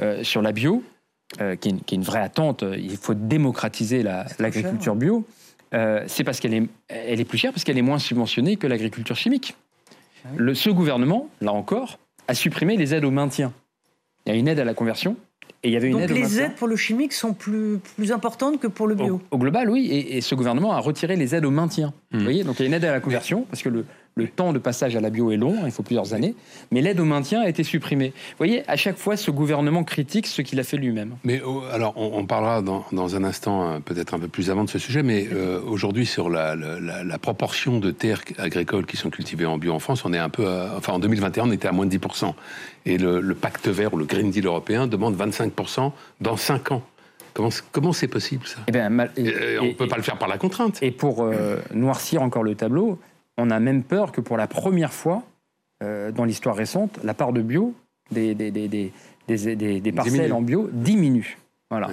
Euh, 0.00 0.22
sur 0.22 0.42
la 0.42 0.52
bio, 0.52 0.82
euh, 1.40 1.56
qui, 1.56 1.68
est 1.68 1.92
une, 1.92 2.02
vraie 2.02 2.20
attente, 2.20 2.64
il 2.76 2.96
faut 2.96 3.14
démocratiser 3.14 4.02
l'agriculture 4.02 4.94
bio, 4.94 5.26
euh, 5.74 6.04
c'est 6.06 6.24
parce 6.24 6.40
qu'elle 6.40 6.54
est, 6.54 6.68
elle 6.88 7.20
est 7.20 7.24
plus 7.24 7.38
chère, 7.38 7.52
parce 7.52 7.64
qu'elle 7.64 7.78
est 7.78 7.82
moins 7.82 7.98
subventionnée 7.98 8.56
que 8.56 8.66
l'agriculture 8.66 9.16
chimique. 9.16 9.56
Ah 10.24 10.28
le, 10.36 10.54
ce 10.54 10.70
gouvernement, 10.70 11.28
là 11.40 11.52
encore, 11.52 11.98
a 12.28 12.34
supprimé 12.34 12.76
les 12.76 12.94
aides 12.94 13.04
au 13.04 13.10
maintien. 13.10 13.52
Il 14.26 14.32
y 14.32 14.36
a 14.36 14.38
une 14.38 14.46
aide 14.46 14.60
à 14.60 14.64
la 14.64 14.74
conversion, 14.74 15.16
et 15.64 15.68
il 15.68 15.74
y 15.74 15.76
avait 15.76 15.88
une 15.88 15.98
Donc 15.98 16.10
les 16.10 16.40
aides 16.40 16.56
pour 16.56 16.66
le 16.66 16.74
chimique 16.74 17.12
sont 17.12 17.34
plus, 17.34 17.78
plus 17.96 18.10
importantes 18.10 18.58
que 18.58 18.66
pour 18.66 18.88
le 18.88 18.96
bio 18.96 19.20
Au, 19.30 19.38
global, 19.38 19.70
oui. 19.70 19.88
Et, 19.90 20.20
ce 20.20 20.34
gouvernement 20.34 20.72
a 20.72 20.80
retiré 20.80 21.14
les 21.14 21.36
aides 21.36 21.44
au 21.44 21.50
maintien. 21.50 21.94
Vous 22.12 22.20
hmm. 22.20 22.22
voyez, 22.22 22.44
donc 22.44 22.56
il 22.58 22.62
y 22.62 22.64
a 22.64 22.66
une 22.68 22.74
aide 22.74 22.84
à 22.84 22.92
la 22.92 23.00
conversion, 23.00 23.46
parce 23.50 23.62
que 23.62 23.68
le, 23.68 23.84
le 24.14 24.28
temps 24.28 24.52
de 24.52 24.58
passage 24.58 24.94
à 24.96 25.00
la 25.00 25.10
bio 25.10 25.30
est 25.30 25.36
long, 25.36 25.56
il 25.64 25.70
faut 25.70 25.82
plusieurs 25.82 26.12
années, 26.12 26.34
mais 26.70 26.82
l'aide 26.82 27.00
au 27.00 27.04
maintien 27.04 27.40
a 27.40 27.48
été 27.48 27.64
supprimée. 27.64 28.08
Vous 28.08 28.38
voyez, 28.38 28.68
à 28.68 28.76
chaque 28.76 28.98
fois, 28.98 29.16
ce 29.16 29.30
gouvernement 29.30 29.84
critique 29.84 30.26
ce 30.26 30.42
qu'il 30.42 30.60
a 30.60 30.64
fait 30.64 30.76
lui-même. 30.76 31.16
Mais 31.24 31.40
oh, 31.44 31.62
alors, 31.72 31.94
on, 31.96 32.26
parlera 32.26 32.60
dans, 32.60 33.16
un 33.16 33.24
instant, 33.24 33.70
euh, 33.70 33.78
peut-être 33.80 34.14
un 34.14 34.18
peu 34.18 34.28
plus 34.28 34.50
avant 34.50 34.64
de 34.64 34.70
ce 34.70 34.78
sujet, 34.78 35.02
mais 35.02 35.28
euh, 35.32 35.60
aujourd'hui, 35.66 36.04
sur 36.04 36.28
la, 36.28 36.56
proportion 37.20 37.78
de 37.78 37.90
terres 37.90 38.22
agricoles 38.38 38.84
qui 38.84 38.96
sont 38.96 39.10
cultivées 39.10 39.46
en 39.46 39.56
bio 39.56 39.72
en 39.72 39.78
France, 39.78 40.04
on 40.04 40.12
est 40.12 40.18
un 40.18 40.28
peu, 40.28 40.46
enfin, 40.76 40.94
en 40.94 40.98
2021, 40.98 41.44
on 41.48 41.52
était 41.52 41.68
à 41.68 41.72
moins 41.72 41.86
de 41.86 41.96
10%. 41.96 42.34
Et 42.84 42.98
le, 42.98 43.34
pacte 43.34 43.68
vert 43.68 43.94
ou 43.94 43.96
le 43.96 44.04
Green 44.04 44.30
Deal 44.30 44.46
européen 44.46 44.86
demande 44.86 45.16
25% 45.16 45.92
dans 46.20 46.36
5 46.36 46.72
ans. 46.72 46.82
Comment 47.34 47.92
c'est 47.92 48.08
possible 48.08 48.46
ça? 48.46 48.58
Eh 48.68 48.72
bien, 48.72 48.88
On 48.90 48.92
ne 48.92 49.72
peut 49.72 49.88
pas 49.88 49.96
le 49.96 50.02
faire 50.02 50.18
par 50.18 50.28
la 50.28 50.38
contrainte. 50.38 50.82
Et 50.82 50.90
pour 50.90 51.22
euh, 51.22 51.56
noircir 51.74 52.22
encore 52.22 52.42
le 52.42 52.54
tableau, 52.54 52.98
on 53.38 53.50
a 53.50 53.60
même 53.60 53.82
peur 53.82 54.12
que 54.12 54.20
pour 54.20 54.36
la 54.36 54.46
première 54.46 54.92
fois 54.92 55.22
euh, 55.82 56.12
dans 56.12 56.24
l'histoire 56.24 56.56
récente, 56.56 56.98
la 57.02 57.14
part 57.14 57.32
de 57.32 57.42
bio 57.42 57.74
des, 58.10 58.34
des, 58.34 58.50
des, 58.50 58.92
des 59.28 59.92
parcelles 59.92 60.32
en 60.32 60.42
bio 60.42 60.68
diminue. 60.72 61.38
Voilà. 61.70 61.90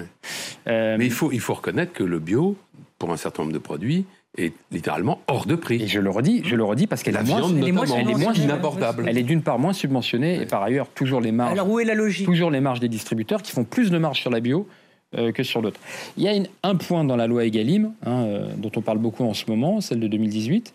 Euh, 0.66 0.96
Mais 0.98 1.06
il 1.06 1.12
faut, 1.12 1.32
il 1.32 1.40
faut 1.40 1.54
reconnaître 1.54 1.92
que 1.92 2.04
le 2.04 2.18
bio, 2.18 2.56
pour 2.98 3.10
un 3.10 3.16
certain 3.16 3.42
nombre 3.44 3.54
de 3.54 3.58
produits, 3.58 4.04
est 4.36 4.52
littéralement 4.70 5.22
hors 5.26 5.46
de 5.46 5.56
prix. 5.56 5.82
Et 5.82 5.88
je 5.88 5.98
le 5.98 6.10
redis, 6.10 6.42
je 6.44 6.54
le 6.54 6.62
redis 6.62 6.86
parce 6.86 7.02
qu'elle 7.02 7.16
est, 7.16 7.24
moins, 7.24 7.48
elle 7.48 8.10
est 8.10 8.14
moins 8.14 8.34
inabordable. 8.34 9.06
Elle 9.08 9.18
est 9.18 9.22
d'une 9.22 9.42
part 9.42 9.58
moins 9.58 9.72
subventionnée 9.72 10.40
et 10.42 10.46
par 10.46 10.62
ailleurs 10.62 10.86
toujours 10.88 11.20
les 11.20 11.32
marges. 11.32 11.52
Alors 11.52 11.68
où 11.68 11.80
est 11.80 11.84
la 11.84 11.94
logique? 11.94 12.26
Toujours 12.26 12.50
les 12.50 12.60
marges 12.60 12.78
des 12.78 12.88
distributeurs 12.88 13.42
qui 13.42 13.50
font 13.52 13.64
plus 13.64 13.90
de 13.90 13.98
marge 13.98 14.20
sur 14.20 14.30
la 14.30 14.38
bio 14.40 14.60
euh, 14.60 14.79
que 15.12 15.42
sur 15.42 15.60
d'autres. 15.62 15.80
Il 16.16 16.22
y 16.22 16.28
a 16.28 16.42
un 16.62 16.76
point 16.76 17.04
dans 17.04 17.16
la 17.16 17.26
loi 17.26 17.44
Egalim 17.44 17.92
hein, 18.06 18.26
dont 18.56 18.70
on 18.76 18.80
parle 18.80 18.98
beaucoup 18.98 19.24
en 19.24 19.34
ce 19.34 19.44
moment, 19.48 19.80
celle 19.80 20.00
de 20.00 20.06
2018, 20.06 20.72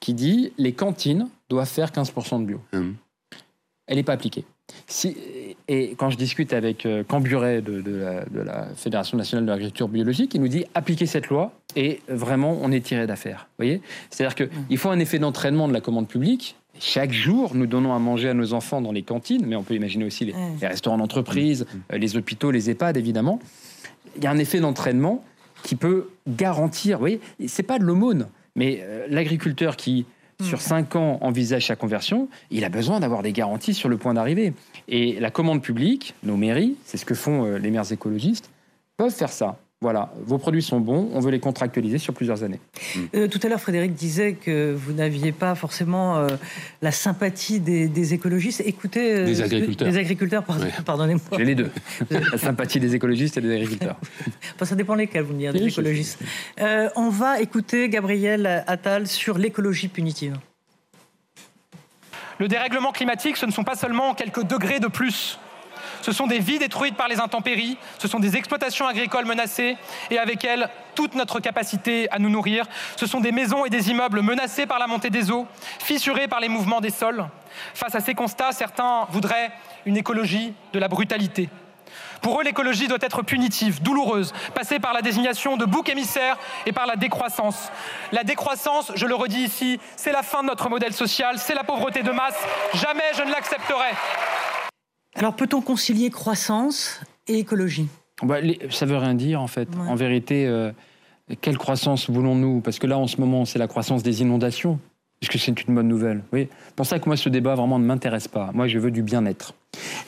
qui 0.00 0.14
dit 0.14 0.52
les 0.58 0.72
cantines 0.72 1.28
doivent 1.48 1.68
faire 1.68 1.90
15% 1.90 2.40
de 2.40 2.46
bio. 2.46 2.60
Hum. 2.72 2.96
Elle 3.86 3.96
n'est 3.96 4.02
pas 4.02 4.14
appliquée. 4.14 4.44
Si, 4.86 5.16
et 5.68 5.94
quand 5.96 6.08
je 6.08 6.16
discute 6.16 6.54
avec 6.54 6.86
euh, 6.86 7.04
Camburet 7.04 7.60
de, 7.60 7.82
de, 7.82 8.40
la, 8.40 8.68
Fédération 8.76 9.18
nationale 9.18 9.44
de 9.44 9.50
l'agriculture 9.50 9.88
biologique, 9.88 10.34
il 10.34 10.40
nous 10.40 10.48
dit 10.48 10.64
appliquer 10.74 11.04
cette 11.04 11.28
loi 11.28 11.52
et 11.76 12.00
vraiment 12.08 12.58
on 12.62 12.72
est 12.72 12.80
tiré 12.80 13.06
d'affaire. 13.06 13.48
voyez? 13.58 13.82
C'est-à-dire 14.10 14.34
qu'il 14.34 14.48
hum. 14.70 14.76
faut 14.76 14.90
un 14.90 14.98
effet 14.98 15.18
d'entraînement 15.18 15.68
de 15.68 15.74
la 15.74 15.80
commande 15.80 16.08
publique. 16.08 16.56
Chaque 16.80 17.12
jour, 17.12 17.54
nous 17.54 17.66
donnons 17.66 17.94
à 17.94 17.98
manger 17.98 18.30
à 18.30 18.34
nos 18.34 18.52
enfants 18.52 18.80
dans 18.80 18.90
les 18.90 19.02
cantines, 19.02 19.46
mais 19.46 19.54
on 19.54 19.62
peut 19.62 19.74
imaginer 19.74 20.04
aussi 20.04 20.24
les, 20.24 20.32
hum. 20.32 20.56
restaurants 20.60 20.98
d'entreprise, 20.98 21.66
euh, 21.92 21.98
les 21.98 22.16
hôpitaux, 22.16 22.50
les 22.50 22.70
EHPAD 22.70 22.96
évidemment. 22.96 23.38
Il 24.16 24.24
y 24.24 24.26
a 24.26 24.30
un 24.30 24.38
effet 24.38 24.60
d'entraînement 24.60 25.24
qui 25.62 25.76
peut 25.76 26.08
garantir. 26.28 26.98
Vous 26.98 27.02
voyez, 27.02 27.20
c'est 27.46 27.62
pas 27.62 27.78
de 27.78 27.84
l'aumône. 27.84 28.28
Mais 28.56 28.80
euh, 28.82 29.06
l'agriculteur 29.08 29.76
qui, 29.76 30.06
sur 30.42 30.60
5 30.60 30.96
ans, 30.96 31.18
envisage 31.22 31.66
sa 31.66 31.76
conversion, 31.76 32.28
il 32.50 32.64
a 32.64 32.68
besoin 32.68 33.00
d'avoir 33.00 33.22
des 33.22 33.32
garanties 33.32 33.74
sur 33.74 33.88
le 33.88 33.96
point 33.96 34.14
d'arrivée. 34.14 34.52
Et 34.88 35.18
la 35.18 35.30
commande 35.30 35.62
publique, 35.62 36.14
nos 36.22 36.36
mairies, 36.36 36.76
c'est 36.84 36.96
ce 36.96 37.04
que 37.04 37.14
font 37.14 37.44
euh, 37.44 37.58
les 37.58 37.70
maires 37.70 37.90
écologistes, 37.90 38.50
peuvent 38.96 39.14
faire 39.14 39.32
ça 39.32 39.58
voilà, 39.84 40.10
vos 40.24 40.38
produits 40.38 40.62
sont 40.62 40.80
bons, 40.80 41.10
on 41.12 41.20
veut 41.20 41.30
les 41.30 41.40
contractualiser 41.40 41.98
sur 41.98 42.14
plusieurs 42.14 42.42
années. 42.42 42.58
Euh, 43.14 43.28
tout 43.28 43.38
à 43.42 43.48
l'heure, 43.48 43.60
Frédéric 43.60 43.92
disait 43.92 44.32
que 44.32 44.72
vous 44.72 44.94
n'aviez 44.94 45.30
pas 45.30 45.54
forcément 45.54 46.16
euh, 46.16 46.28
la 46.80 46.90
sympathie 46.90 47.60
des, 47.60 48.14
écologistes. 48.14 48.62
Écoutez, 48.64 49.14
euh, 49.14 49.26
des 49.26 49.42
agriculteurs. 49.42 49.86
Des 49.86 49.98
agriculteurs, 49.98 50.44
pardonnez-moi. 50.86 51.22
J'ai 51.36 51.44
les 51.44 51.54
deux. 51.54 51.70
la 52.08 52.38
sympathie 52.38 52.80
des 52.80 52.94
écologistes 52.94 53.36
et 53.36 53.42
des 53.42 53.52
agriculteurs. 53.52 53.96
ça 54.62 54.74
dépend 54.74 54.94
lesquels, 54.94 55.24
vous 55.24 55.34
me 55.34 55.38
direz, 55.40 55.58
des 55.58 55.66
écologistes. 55.66 56.18
on 56.96 57.10
va 57.10 57.40
écouter 57.40 57.90
Gabriel 57.90 58.64
Attal 58.66 59.06
sur 59.06 59.36
l'écologie 59.36 59.88
punitive. 59.88 60.38
Le 62.38 62.48
dérèglement 62.48 62.92
climatique, 62.92 63.36
ce 63.36 63.44
ne 63.44 63.52
sont 63.52 63.64
pas 63.64 63.76
seulement 63.76 64.14
quelques 64.14 64.44
degrés 64.44 64.80
de 64.80 64.88
plus 64.88 65.38
ce 66.04 66.12
sont 66.12 66.26
des 66.26 66.38
vies 66.38 66.58
détruites 66.58 66.96
par 66.96 67.08
les 67.08 67.18
intempéries, 67.18 67.78
ce 67.98 68.08
sont 68.08 68.20
des 68.20 68.36
exploitations 68.36 68.86
agricoles 68.86 69.24
menacées 69.24 69.78
et 70.10 70.18
avec 70.18 70.44
elles 70.44 70.68
toute 70.94 71.14
notre 71.14 71.40
capacité 71.40 72.10
à 72.10 72.18
nous 72.18 72.28
nourrir. 72.28 72.66
Ce 72.96 73.06
sont 73.06 73.20
des 73.20 73.32
maisons 73.32 73.64
et 73.64 73.70
des 73.70 73.88
immeubles 73.90 74.20
menacés 74.20 74.66
par 74.66 74.78
la 74.78 74.86
montée 74.86 75.08
des 75.08 75.30
eaux, 75.30 75.46
fissurés 75.78 76.28
par 76.28 76.40
les 76.40 76.50
mouvements 76.50 76.82
des 76.82 76.90
sols. 76.90 77.26
Face 77.72 77.94
à 77.94 78.00
ces 78.00 78.12
constats, 78.12 78.52
certains 78.52 79.06
voudraient 79.12 79.50
une 79.86 79.96
écologie 79.96 80.52
de 80.74 80.78
la 80.78 80.88
brutalité. 80.88 81.48
Pour 82.20 82.38
eux, 82.38 82.44
l'écologie 82.44 82.86
doit 82.86 82.98
être 83.00 83.22
punitive, 83.22 83.82
douloureuse, 83.82 84.34
passer 84.54 84.80
par 84.80 84.92
la 84.92 85.00
désignation 85.00 85.56
de 85.56 85.64
bouc 85.64 85.88
émissaire 85.88 86.36
et 86.66 86.72
par 86.72 86.86
la 86.86 86.96
décroissance. 86.96 87.70
La 88.12 88.24
décroissance, 88.24 88.92
je 88.94 89.06
le 89.06 89.14
redis 89.14 89.42
ici, 89.42 89.80
c'est 89.96 90.12
la 90.12 90.22
fin 90.22 90.42
de 90.42 90.48
notre 90.48 90.68
modèle 90.68 90.92
social, 90.92 91.38
c'est 91.38 91.54
la 91.54 91.64
pauvreté 91.64 92.02
de 92.02 92.10
masse. 92.10 92.38
Jamais 92.74 93.04
je 93.16 93.22
ne 93.22 93.30
l'accepterai. 93.30 93.92
Alors 95.14 95.36
peut-on 95.36 95.60
concilier 95.60 96.10
croissance 96.10 97.00
et 97.28 97.38
écologie? 97.38 97.88
Bah, 98.22 98.38
Ça 98.70 98.86
veut 98.86 98.96
rien 98.96 99.14
dire 99.14 99.40
en 99.40 99.46
fait. 99.46 99.68
En 99.76 99.94
vérité, 99.94 100.46
euh, 100.46 100.72
quelle 101.40 101.58
croissance 101.58 102.10
voulons-nous? 102.10 102.60
Parce 102.60 102.78
que 102.78 102.86
là 102.86 102.98
en 102.98 103.06
ce 103.06 103.20
moment 103.20 103.44
c'est 103.44 103.58
la 103.58 103.68
croissance 103.68 104.02
des 104.02 104.22
inondations. 104.22 104.78
Est-ce 105.22 105.30
que 105.30 105.38
c'est 105.38 105.62
une 105.62 105.74
bonne 105.74 105.88
nouvelle 105.88 106.22
Oui. 106.32 106.48
Pour 106.76 106.84
ça 106.84 106.98
que 106.98 107.06
moi 107.06 107.16
ce 107.16 107.28
débat 107.28 107.54
vraiment 107.54 107.78
ne 107.78 107.84
m'intéresse 107.84 108.28
pas. 108.28 108.50
Moi 108.52 108.66
je 108.66 108.78
veux 108.78 108.90
du 108.90 109.02
bien-être. 109.02 109.54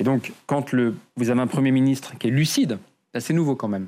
Et 0.01 0.05
donc 0.05 0.33
quand 0.47 0.73
le, 0.73 0.97
vous 1.17 1.31
avez 1.31 1.41
un 1.41 1.47
Premier 1.47 1.71
ministre 1.71 2.19
qui 2.19 2.29
est 2.29 2.31
lucide, 2.31 2.79
c'est 3.19 3.33
nouveau 3.33 3.55
quand 3.55 3.69
même, 3.69 3.87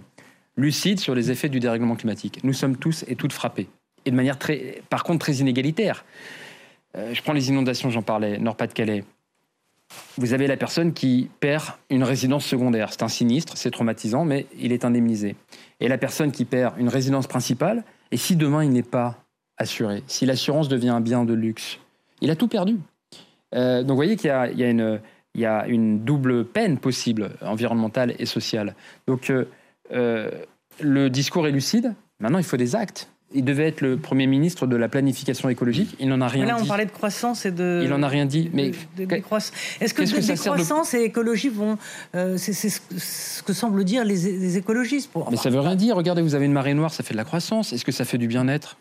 lucide 0.57 1.01
sur 1.01 1.15
les 1.15 1.31
effets 1.31 1.49
du 1.49 1.61
dérèglement 1.61 1.97
climatique. 1.97 2.41
Nous 2.45 2.53
sommes 2.53 2.77
tous 2.77 3.05
et 3.09 3.17
toutes 3.17 3.33
frappés. 3.33 3.69
Et 4.07 4.11
de 4.11 4.17
manière 4.17 4.39
très, 4.39 4.83
par 4.89 5.03
contre 5.03 5.21
très 5.27 5.35
inégalitaire. 5.35 6.05
Euh, 6.97 7.13
je 7.13 7.23
prends 7.23 7.35
les 7.35 7.51
inondations, 7.51 7.91
j'en 7.91 8.03
parlais, 8.03 8.39
Nord-Pas-de-Calais 8.39 9.05
vous 10.16 10.33
avez 10.33 10.47
la 10.47 10.57
personne 10.57 10.92
qui 10.92 11.30
perd 11.40 11.64
une 11.90 12.02
résidence 12.02 12.45
secondaire. 12.45 12.88
C'est 12.90 13.02
un 13.02 13.09
sinistre, 13.09 13.57
c'est 13.57 13.71
traumatisant, 13.71 14.25
mais 14.25 14.47
il 14.59 14.73
est 14.73 14.85
indemnisé. 14.85 15.37
Et 15.80 15.88
la 15.88 15.99
personne 15.99 16.33
qui 16.33 16.45
perd 16.45 16.78
une 16.78 16.88
résidence 16.88 17.26
principale, 17.26 17.85
et 18.11 18.16
si 18.16 18.37
demain 18.37 18.64
il 18.64 18.71
n'est 18.71 18.83
pas 18.83 19.18
assuré, 19.57 20.02
si 20.07 20.26
l'assurance 20.26 20.68
devient 20.68 20.90
un 20.90 21.00
bien 21.00 21.25
de 21.25 21.35
luxe, 21.35 21.78
il 22.21 22.30
a 22.30 22.37
tout 22.37 22.49
perdu. 22.49 22.76
Euh, 23.54 23.80
donc 23.80 23.90
vous 23.90 23.97
voyez 23.97 24.16
qu'il 24.16 24.28
y, 24.28 25.45
a, 25.45 25.66
une, 25.66 26.04
double 26.04 26.45
peine 26.45 26.78
possible, 26.78 27.30
environnementale 27.40 28.14
et 28.18 28.26
sociale. 28.26 28.75
Donc 29.07 29.30
euh, 29.30 29.47
euh, 29.92 30.30
le 30.80 31.09
discours 31.11 31.47
est 31.47 31.52
lucide, 31.52 31.95
maintenant 32.21 32.38
il 32.38 32.45
faut 32.45 32.57
des 32.57 32.76
actes 32.76 33.11
il 33.35 33.45
devait 33.45 33.69
être 33.69 33.83
le 33.83 33.99
Premier 33.99 34.27
ministre 34.27 34.67
de 34.67 34.77
la 34.77 34.89
planification 34.89 35.49
écologique. 35.51 35.95
Il 36.01 36.09
n'en 36.09 36.21
a 36.21 36.29
rien 36.29 36.45
dit. 36.45 36.51
Là, 36.51 36.57
on 36.61 36.65
parlait 36.65 36.87
de 36.87 36.91
croissance 36.91 37.45
et 37.45 37.51
de. 37.51 37.81
Il 37.83 37.91
n'en 37.91 38.03
a 38.03 38.09
rien 38.09 38.25
dit. 38.25 38.51
Mais 38.55 38.73
est-ce 39.81 39.95
que, 39.95 40.03
décroissance 40.03 40.95
et 40.95 41.03
écologie 41.03 41.51
vont. 41.51 41.77
Euh, 42.15 42.37
c'est 42.39 42.53
ce 42.53 43.43
que 43.43 43.53
semblent 43.53 43.85
dire 43.85 44.05
les, 44.05 44.57
écologistes. 44.57 45.11
mais 45.31 45.37
ça 45.37 45.51
veut 45.51 45.61
rien 45.61 45.77
dire. 45.77 45.97
Regardez, 45.97 46.23
vous 46.23 46.35
avez 46.35 46.47
une 46.47 46.53
marée 46.53 46.75
noire, 46.75 46.93
ça 46.93 47.03
fait 47.03 47.15
de 47.15 47.19
la 47.19 47.25
croissance. 47.25 47.73
Est-ce 47.73 47.85
que 47.85 47.93
ça 47.93 48.05
fait 48.05 48.19
du 48.19 48.29
bien-être? 48.29 48.77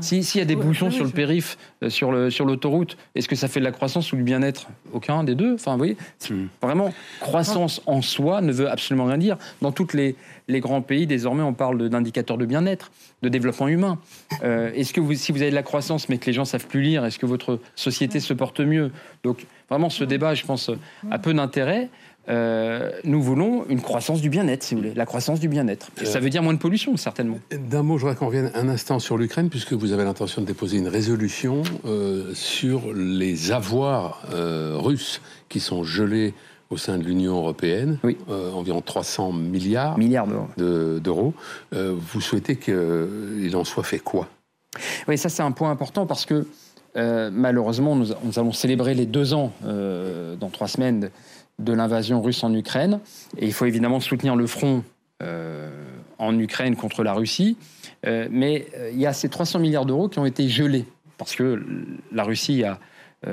S'il 0.00 0.38
y 0.38 0.40
a 0.40 0.44
des 0.44 0.56
bouchons 0.56 0.90
sur 0.90 1.04
le 1.04 1.10
périph, 1.10 1.56
euh, 1.82 1.90
sur 2.30 2.44
l'autoroute, 2.44 2.96
est-ce 3.14 3.28
que 3.28 3.36
ça 3.36 3.48
fait 3.48 3.60
de 3.60 3.64
la 3.64 3.72
croissance 3.72 4.12
ou 4.12 4.16
du 4.16 4.22
bien-être? 4.22 4.68
Aucun 4.92 5.24
des 5.24 5.34
deux. 5.34 5.54
Enfin, 5.54 5.72
vous 5.72 5.78
voyez, 5.78 5.96
hmm. 6.30 6.46
vraiment, 6.62 6.92
croissance 7.20 7.80
en 7.86 8.02
soi 8.02 8.40
ne 8.40 8.52
veut 8.52 8.70
absolument 8.70 9.04
rien 9.06 9.18
dire. 9.18 9.36
Dans 9.62 9.72
toutes 9.72 9.94
les, 9.94 10.16
les 10.48 10.60
grands 10.60 10.82
pays, 10.82 11.06
désormais, 11.06 11.42
on 11.42 11.54
parle 11.54 11.88
d'indicateurs 11.88 12.38
de 12.38 12.46
bien-être, 12.46 12.90
de 13.22 13.28
développement 13.28 13.68
humain. 13.68 13.98
Euh, 14.42 14.72
est-ce 14.74 14.92
que 14.92 15.00
vous, 15.00 15.14
si 15.14 15.32
vous 15.32 15.42
avez 15.42 15.50
de 15.50 15.54
la 15.54 15.62
croissance, 15.62 16.08
mais 16.08 16.18
que 16.18 16.26
les 16.26 16.32
gens 16.32 16.44
savent 16.44 16.66
plus 16.66 16.82
lire, 16.82 17.04
est-ce 17.04 17.18
que 17.18 17.26
votre 17.26 17.60
société 17.74 18.20
se 18.20 18.34
porte 18.34 18.60
mieux? 18.60 18.90
Donc, 19.22 19.46
vraiment, 19.70 19.90
ce 19.90 20.04
débat, 20.04 20.34
je 20.34 20.44
pense, 20.44 20.70
a 21.10 21.18
peu 21.18 21.32
d'intérêt. 21.32 21.88
Euh, 22.28 22.90
nous 23.04 23.22
voulons 23.22 23.66
une 23.68 23.80
croissance 23.80 24.20
du 24.20 24.30
bien-être, 24.30 24.62
si 24.62 24.74
vous 24.74 24.80
voulez, 24.80 24.94
la 24.94 25.06
croissance 25.06 25.40
du 25.40 25.48
bien-être. 25.48 25.90
Et 26.00 26.06
ça 26.06 26.20
veut 26.20 26.30
dire 26.30 26.42
moins 26.42 26.54
de 26.54 26.58
pollution, 26.58 26.96
certainement. 26.96 27.38
D'un 27.50 27.82
mot, 27.82 27.98
je 27.98 28.02
voudrais 28.02 28.16
qu'on 28.16 28.26
revienne 28.26 28.50
un 28.54 28.68
instant 28.68 28.98
sur 28.98 29.18
l'Ukraine, 29.18 29.50
puisque 29.50 29.74
vous 29.74 29.92
avez 29.92 30.04
l'intention 30.04 30.40
de 30.40 30.46
déposer 30.46 30.78
une 30.78 30.88
résolution 30.88 31.62
euh, 31.84 32.32
sur 32.34 32.92
les 32.94 33.52
avoirs 33.52 34.22
russes 34.30 35.20
qui 35.48 35.60
sont 35.60 35.84
gelés 35.84 36.34
au 36.70 36.76
sein 36.76 36.98
de 36.98 37.04
l'Union 37.04 37.36
européenne, 37.36 37.98
euh, 38.28 38.52
environ 38.52 38.80
300 38.80 39.32
milliards, 39.32 39.98
milliards 39.98 40.26
d'euros. 40.56 41.34
Euh, 41.72 41.94
vous 41.96 42.20
souhaitez 42.20 42.56
qu'il 42.56 43.54
en 43.54 43.64
soit 43.64 43.84
fait 43.84 43.98
quoi? 43.98 44.28
Oui, 45.06 45.16
ça 45.16 45.28
c'est 45.28 45.42
un 45.42 45.52
point 45.52 45.70
important 45.70 46.06
parce 46.06 46.26
que 46.26 46.46
euh, 46.96 47.30
malheureusement, 47.32 47.96
nous, 47.96 48.12
allons 48.36 48.52
célébrer 48.52 48.94
les 48.94 49.06
deux 49.06 49.34
ans 49.34 49.52
dans 49.62 50.50
trois 50.50 50.68
semaines 50.68 51.10
de 51.58 51.72
l'invasion 51.72 52.20
russe 52.20 52.42
en 52.44 52.52
Ukraine. 52.52 53.00
Et 53.38 53.46
il 53.46 53.52
faut 53.52 53.66
évidemment 53.66 54.00
soutenir 54.00 54.36
le 54.36 54.46
front 54.46 54.84
en 56.18 56.38
Ukraine 56.38 56.76
contre 56.76 57.02
la 57.02 57.14
Russie. 57.14 57.56
mais 58.04 58.66
il 58.92 58.98
y 58.98 59.06
a 59.06 59.12
ces 59.14 59.28
300 59.30 59.58
milliards 59.58 59.86
d'euros 59.86 60.08
qui 60.08 60.18
ont 60.18 60.26
été 60.26 60.48
gelés 60.48 60.84
parce 61.16 61.34
que 61.34 61.64
la 62.12 62.24
Russie 62.24 62.64
a 62.64 62.78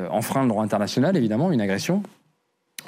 enfreint 0.10 0.44
le 0.44 0.48
droit 0.48 0.64
international, 0.64 1.18
évidemment, 1.18 1.52
une 1.52 1.60
agression. 1.60 2.04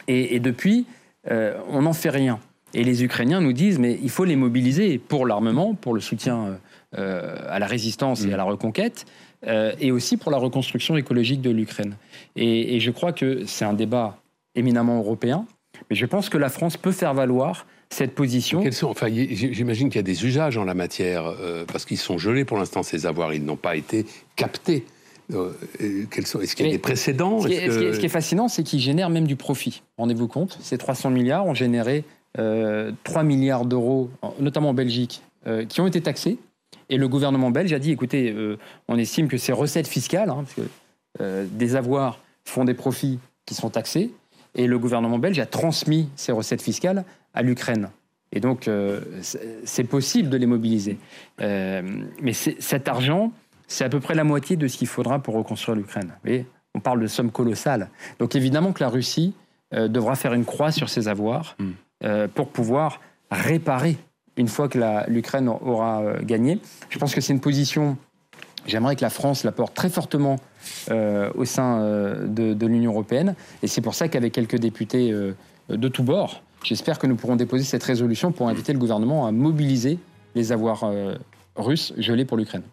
Et, 0.07 0.39
depuis, 0.39 0.85
euh, 1.29 1.57
on 1.69 1.83
n'en 1.83 1.93
fait 1.93 2.09
rien. 2.09 2.39
Et 2.73 2.83
les 2.83 3.03
Ukrainiens 3.03 3.39
nous 3.39 3.53
disent, 3.53 3.79
mais 3.79 3.99
il 4.01 4.09
faut 4.09 4.25
les 4.25 4.35
mobiliser 4.35 4.97
pour 4.97 5.25
l'armement, 5.25 5.75
pour 5.75 5.93
le 5.93 6.01
soutien 6.01 6.59
à 6.95 7.57
la 7.57 7.65
résistance 7.65 8.23
et 8.23 8.33
à 8.33 8.37
la 8.37 8.43
reconquête, 8.43 9.05
et 9.47 9.91
aussi 9.91 10.17
pour 10.17 10.31
la 10.31 10.37
reconstruction 10.37 10.97
écologique 10.97 11.41
de 11.41 11.49
l'Ukraine. 11.49 11.95
Et, 12.35 12.79
je 12.79 12.91
crois 12.91 13.13
que 13.13 13.45
c'est 13.45 13.65
un 13.65 13.73
débat 13.73 14.17
éminemment 14.55 14.97
européen, 14.97 15.45
mais 15.89 15.95
je 15.95 16.05
pense 16.05 16.29
que 16.29 16.37
la 16.37 16.49
France 16.49 16.77
peut 16.77 16.91
faire 16.91 17.13
valoir 17.13 17.65
cette 17.89 18.15
position. 18.15 18.69
Sont, 18.71 18.87
enfin, 18.87 19.07
j'imagine 19.09 19.89
qu'il 19.89 19.97
y 19.97 19.99
a 19.99 20.03
des 20.03 20.25
usages 20.25 20.57
en 20.57 20.65
la 20.65 20.73
matière, 20.73 21.25
euh, 21.25 21.65
parce 21.65 21.85
qu'ils 21.85 21.97
sont 21.97 22.17
gelés 22.17 22.45
pour 22.45 22.57
l'instant, 22.57 22.83
ces 22.83 23.05
avoirs, 23.05 23.33
ils 23.33 23.43
n'ont 23.43 23.55
pas 23.55 23.75
été 23.75 24.05
captés. 24.35 24.85
Euh, 25.33 25.51
est-ce 25.79 26.55
qu'il 26.55 26.65
y 26.65 26.69
a 26.69 26.71
des 26.71 26.79
précédents 26.79 27.41
ce 27.41 27.47
qui, 27.47 27.53
est, 27.53 28.09
fascinant, 28.09 28.47
c'est 28.47 28.63
qu'ils 28.63 28.79
génèrent 28.79 29.09
même 29.09 29.25
du 29.25 29.35
profit. 29.35 29.83
Rendez-vous 29.97 30.27
compte, 30.27 30.57
ces 30.61 30.77
300 30.77 31.11
milliards 31.11 31.45
ont 31.45 31.53
généré 31.53 32.03
3 32.35 32.43
euh, 32.43 32.93
milliards 33.23 33.65
d'euros, 33.65 34.09
notamment 34.39 34.69
en 34.69 34.73
Belgique, 34.73 35.21
qui 35.69 35.81
ont 35.81 35.87
été 35.87 36.01
taxés. 36.01 36.37
Et 36.89 36.97
le 36.97 37.07
gouvernement 37.07 37.51
belge 37.51 37.71
a 37.73 37.79
dit, 37.79 37.91
écoutez, 37.91 38.35
on 38.87 38.97
estime 38.97 39.27
que 39.27 39.37
ces 39.37 39.53
recettes 39.53 39.87
fiscales, 39.87 40.29
hein, 40.29 40.43
parce 40.43 40.67
que 41.19 41.45
des 41.45 41.75
avoirs 41.75 42.19
font 42.43 42.65
des 42.65 42.73
profits 42.73 43.19
qui 43.45 43.55
sont 43.55 43.69
taxés, 43.69 44.11
et 44.55 44.67
le 44.67 44.79
gouvernement 44.79 45.19
belge 45.19 45.39
a 45.39 45.45
transmis 45.45 46.09
ces 46.15 46.31
recettes 46.31 46.61
fiscales 46.61 47.03
à 47.33 47.41
l'Ukraine. 47.41 47.89
Et 48.31 48.39
donc, 48.39 48.67
euh, 48.67 49.01
c'est 49.63 49.83
possible 49.83 50.29
de 50.29 50.37
les 50.37 50.47
mobiliser. 50.47 50.97
Euh, 51.39 51.81
mais 52.21 52.33
cet 52.33 52.87
argent, 52.87 53.31
c'est 53.67 53.83
à 53.83 53.89
peu 53.89 53.99
près 53.99 54.15
la 54.15 54.23
moitié 54.23 54.55
de 54.55 54.67
ce 54.67 54.77
qu'il 54.77 54.87
faudra 54.87 55.19
pour 55.19 55.35
reconstruire 55.35 55.75
l'Ukraine. 55.75 56.13
on 56.73 56.79
parle 56.79 56.99
de 56.99 57.07
sommes 57.07 57.31
colossales. 57.31 57.89
Donc, 58.17 58.35
évidemment 58.35 58.73
que 58.73 58.83
la 58.83 58.89
Russie 58.89 59.35
euh, 59.75 59.87
devra 59.87 60.15
faire 60.15 60.33
une 60.33 60.45
croix 60.45 60.71
sur 60.71 60.89
ses 60.89 61.07
avoirs 61.07 61.55
mm. 61.59 62.27
pour 62.33 62.49
pouvoir 62.49 62.99
réparer 63.29 63.97
une 64.35 64.47
fois 64.47 64.67
que 64.67 64.79
l'Ukraine 65.09 65.47
aura 65.47 66.03
gagné. 66.23 66.59
Je 66.89 66.97
pense 66.97 67.13
que 67.13 67.21
c'est 67.21 67.33
une 67.33 67.39
position 67.39 67.97
J'aimerais 68.65 68.95
que 68.95 69.01
la 69.01 69.09
France 69.09 69.43
la 69.43 69.51
porte 69.51 69.73
très 69.73 69.89
fortement 69.89 70.37
euh, 70.89 71.29
au 71.35 71.43
sein 71.45 71.81
euh, 71.81 72.27
de, 72.27 72.65
l'Union 72.65 72.91
européenne. 72.91 73.35
Et 73.61 73.67
c'est 73.67 73.81
pour 73.81 73.95
ça 73.95 74.07
qu'avec 74.07 74.31
quelques 74.33 74.57
députés 74.57 75.11
euh, 75.11 75.33
de 75.69 75.87
tous 75.87 76.03
bords, 76.03 76.41
j'espère 76.63 76.99
que 76.99 77.07
nous 77.07 77.15
pourrons 77.15 77.35
déposer 77.35 77.65
cette 77.65 77.83
résolution 77.83 78.31
pour 78.31 78.47
inviter 78.47 78.73
le 78.73 78.79
gouvernement 78.79 79.27
à 79.27 79.31
mobiliser 79.31 79.99
les 80.35 80.51
avoirs 80.51 80.91
russes 81.55 81.93
gelés 81.97 82.25
pour 82.25 82.37
l'Ukraine. 82.37 82.63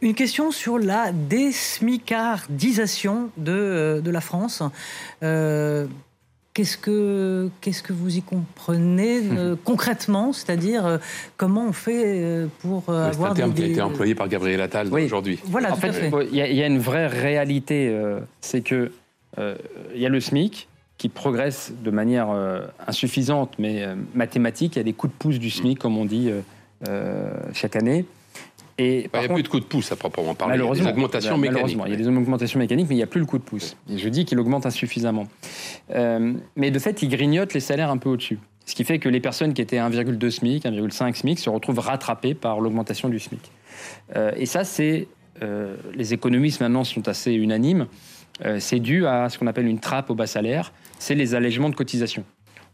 Une 0.00 0.14
question 0.14 0.50
sur 0.50 0.78
la 0.78 1.12
désmicardisation 1.12 3.30
de, 3.36 4.00
de 4.04 4.10
la 4.10 4.20
France. 4.20 4.62
Qu'est-ce 6.56 6.78
que, 6.78 7.50
qu'est-ce 7.60 7.82
que 7.82 7.92
vous 7.92 8.16
y 8.16 8.22
comprenez 8.22 9.20
euh, 9.30 9.56
concrètement 9.64 10.32
C'est-à-dire, 10.32 10.86
euh, 10.86 10.96
comment 11.36 11.66
on 11.66 11.72
fait 11.74 12.02
euh, 12.06 12.46
pour 12.60 12.88
avoir 12.88 13.12
C'est 13.12 13.24
un 13.26 13.34
terme 13.34 13.52
qui 13.52 13.62
a 13.62 13.66
été 13.66 13.82
employé 13.82 14.14
par 14.14 14.26
Gabriel 14.26 14.62
Attal 14.62 14.90
aujourd'hui. 14.90 15.38
Voilà, 15.44 15.74
en 15.74 15.76
fait, 15.76 16.10
il 16.32 16.34
y, 16.34 16.38
y, 16.38 16.62
a 16.62 16.66
une 16.66 16.78
vraie 16.78 17.08
réalité, 17.08 17.94
c'est 18.40 18.62
que 18.62 18.90
il 19.36 20.00
y 20.00 20.06
a 20.06 20.08
le 20.08 20.18
SMIC 20.18 20.66
qui 20.96 21.10
progresse 21.10 21.74
de 21.84 21.90
manière 21.90 22.28
insuffisante, 22.86 23.52
mais 23.58 23.84
mathématique. 24.14 24.76
Il 24.76 24.78
y 24.78 24.80
a 24.80 24.84
des 24.84 24.94
coups 24.94 25.12
de 25.12 25.18
pouce 25.18 25.38
du 25.38 25.50
SMIC, 25.50 25.78
comme 25.78 25.98
on 25.98 26.06
dit 26.06 26.30
chaque 27.52 27.76
année. 27.76 28.06
Et 28.78 29.08
il 29.12 29.18
n'y 29.18 29.24
a 29.24 29.28
plus 29.28 29.42
de 29.42 29.48
coup 29.48 29.60
de 29.60 29.64
pouce 29.64 29.90
à 29.92 29.96
proprement 29.96 30.34
parler. 30.34 30.58
Il 30.58 30.64
y 30.64 30.68
a 30.68 30.74
des 30.74 30.86
augmentations 30.86 31.38
mécaniques. 31.38 31.78
Il 31.86 31.90
y 31.90 31.94
a 31.94 31.96
des 31.96 32.08
augmentations 32.08 32.58
mécaniques, 32.58 32.86
mais 32.88 32.94
il 32.94 32.98
n'y 32.98 33.04
a 33.04 33.06
plus 33.06 33.20
le 33.20 33.26
coup 33.26 33.38
de 33.38 33.42
pouce. 33.42 33.76
Et 33.90 33.96
je 33.96 34.08
dis 34.08 34.24
qu'il 34.24 34.38
augmente 34.38 34.66
insuffisamment. 34.66 35.26
Euh, 35.94 36.34
mais 36.56 36.70
de 36.70 36.78
fait, 36.78 37.02
il 37.02 37.08
grignote 37.08 37.54
les 37.54 37.60
salaires 37.60 37.90
un 37.90 37.96
peu 37.96 38.10
au-dessus. 38.10 38.38
Ce 38.66 38.74
qui 38.74 38.84
fait 38.84 38.98
que 38.98 39.08
les 39.08 39.20
personnes 39.20 39.54
qui 39.54 39.62
étaient 39.62 39.78
1,2 39.78 40.30
SMIC, 40.30 40.64
1,5 40.64 41.14
SMIC 41.14 41.38
se 41.38 41.48
retrouvent 41.48 41.78
rattrapées 41.78 42.34
par 42.34 42.60
l'augmentation 42.60 43.08
du 43.08 43.18
SMIC. 43.18 43.40
Euh, 44.14 44.32
et 44.36 44.46
ça, 44.46 44.64
c'est. 44.64 45.08
Euh, 45.42 45.76
les 45.94 46.14
économistes 46.14 46.60
maintenant 46.60 46.84
sont 46.84 47.08
assez 47.08 47.32
unanimes. 47.32 47.86
c'est 48.58 48.80
dû 48.80 49.06
à 49.06 49.28
ce 49.30 49.38
qu'on 49.38 49.46
appelle 49.46 49.66
une 49.66 49.80
trappe 49.80 50.10
au 50.10 50.14
bas 50.14 50.26
salaire. 50.26 50.72
C'est 50.98 51.14
les 51.14 51.34
allègements 51.34 51.70
de 51.70 51.74
cotisations. 51.74 52.24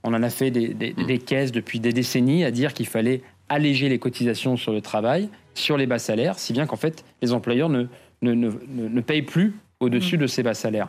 On 0.05 0.15
en 0.15 0.23
a 0.23 0.31
fait 0.31 0.51
des, 0.51 0.69
des 0.75 1.19
caisses 1.19 1.53
depuis 1.53 1.79
des 1.79 1.93
décennies 1.93 2.45
à 2.45 2.51
dire 2.51 2.75
qu'il 2.75 2.87
fallait 2.87 3.23
alléger 3.53 3.89
les 3.89 3.99
cotisations 3.99 4.57
sur 4.57 4.73
le 4.73 4.81
travail, 4.81 5.29
sur 5.55 5.77
les 5.77 5.87
bas 5.87 5.99
salaires, 5.99 6.39
si 6.39 6.53
bien 6.53 6.67
qu'en 6.67 6.77
fait, 6.77 7.05
les 7.21 7.33
employeurs 7.33 7.69
ne, 7.69 7.87
ne, 8.23 8.33
ne, 8.33 8.51
ne 8.89 9.01
payent 9.01 9.23
plus 9.23 9.55
au-dessus 9.81 10.17
mmh. 10.17 10.21
de 10.21 10.27
ces 10.27 10.43
bas 10.43 10.55
salaires. 10.55 10.89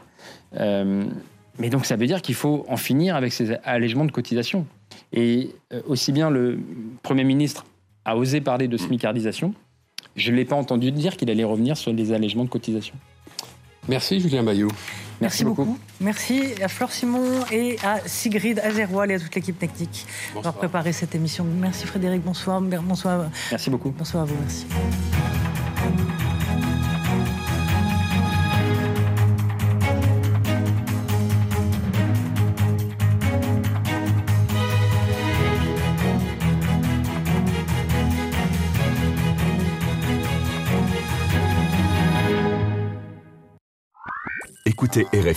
Euh, 0.55 1.03
mais 1.59 1.69
donc, 1.69 1.85
ça 1.85 1.95
veut 1.95 2.07
dire 2.07 2.21
qu'il 2.21 2.35
faut 2.35 2.65
en 2.67 2.77
finir 2.77 3.15
avec 3.15 3.33
ces 3.33 3.53
allègements 3.63 4.05
de 4.05 4.11
cotisations. 4.11 4.65
Et 5.11 5.49
euh, 5.73 5.81
aussi 5.87 6.11
bien 6.11 6.29
le 6.29 6.59
Premier 7.03 7.23
ministre 7.23 7.65
a 8.05 8.17
osé 8.17 8.41
parler 8.41 8.67
de 8.67 8.77
smicardisation, 8.77 9.53
je 10.15 10.31
ne 10.31 10.37
l'ai 10.37 10.45
pas 10.45 10.55
entendu 10.55 10.91
dire 10.91 11.17
qu'il 11.17 11.29
allait 11.29 11.43
revenir 11.43 11.77
sur 11.77 11.91
les 11.93 12.11
allègements 12.11 12.43
de 12.43 12.49
cotisations. 12.49 12.95
Merci 13.87 14.19
Julien 14.19 14.43
Bayou. 14.43 14.69
Merci, 15.21 15.45
beaucoup. 15.45 15.77
Merci 16.01 16.43
à 16.61 16.67
Flore 16.67 16.91
Simon 16.91 17.45
et 17.51 17.77
à 17.83 17.99
Sigrid 18.05 18.59
Azeroal 18.59 19.11
et 19.11 19.15
à 19.15 19.19
toute 19.19 19.33
l'équipe 19.35 19.57
technique 19.57 20.05
d'avoir 20.35 20.53
préparé 20.53 20.91
cette 20.91 21.15
émission. 21.15 21.45
Merci 21.45 21.85
Frédéric, 21.85 22.23
bonsoir. 22.23 22.59
Bonsoir. 22.61 23.29
Merci 23.51 23.69
beaucoup. 23.69 23.91
Bonsoir 23.91 24.23
à 24.23 24.25
vous, 24.25 24.35
merci. 24.39 24.65
Écoutez 44.95 45.23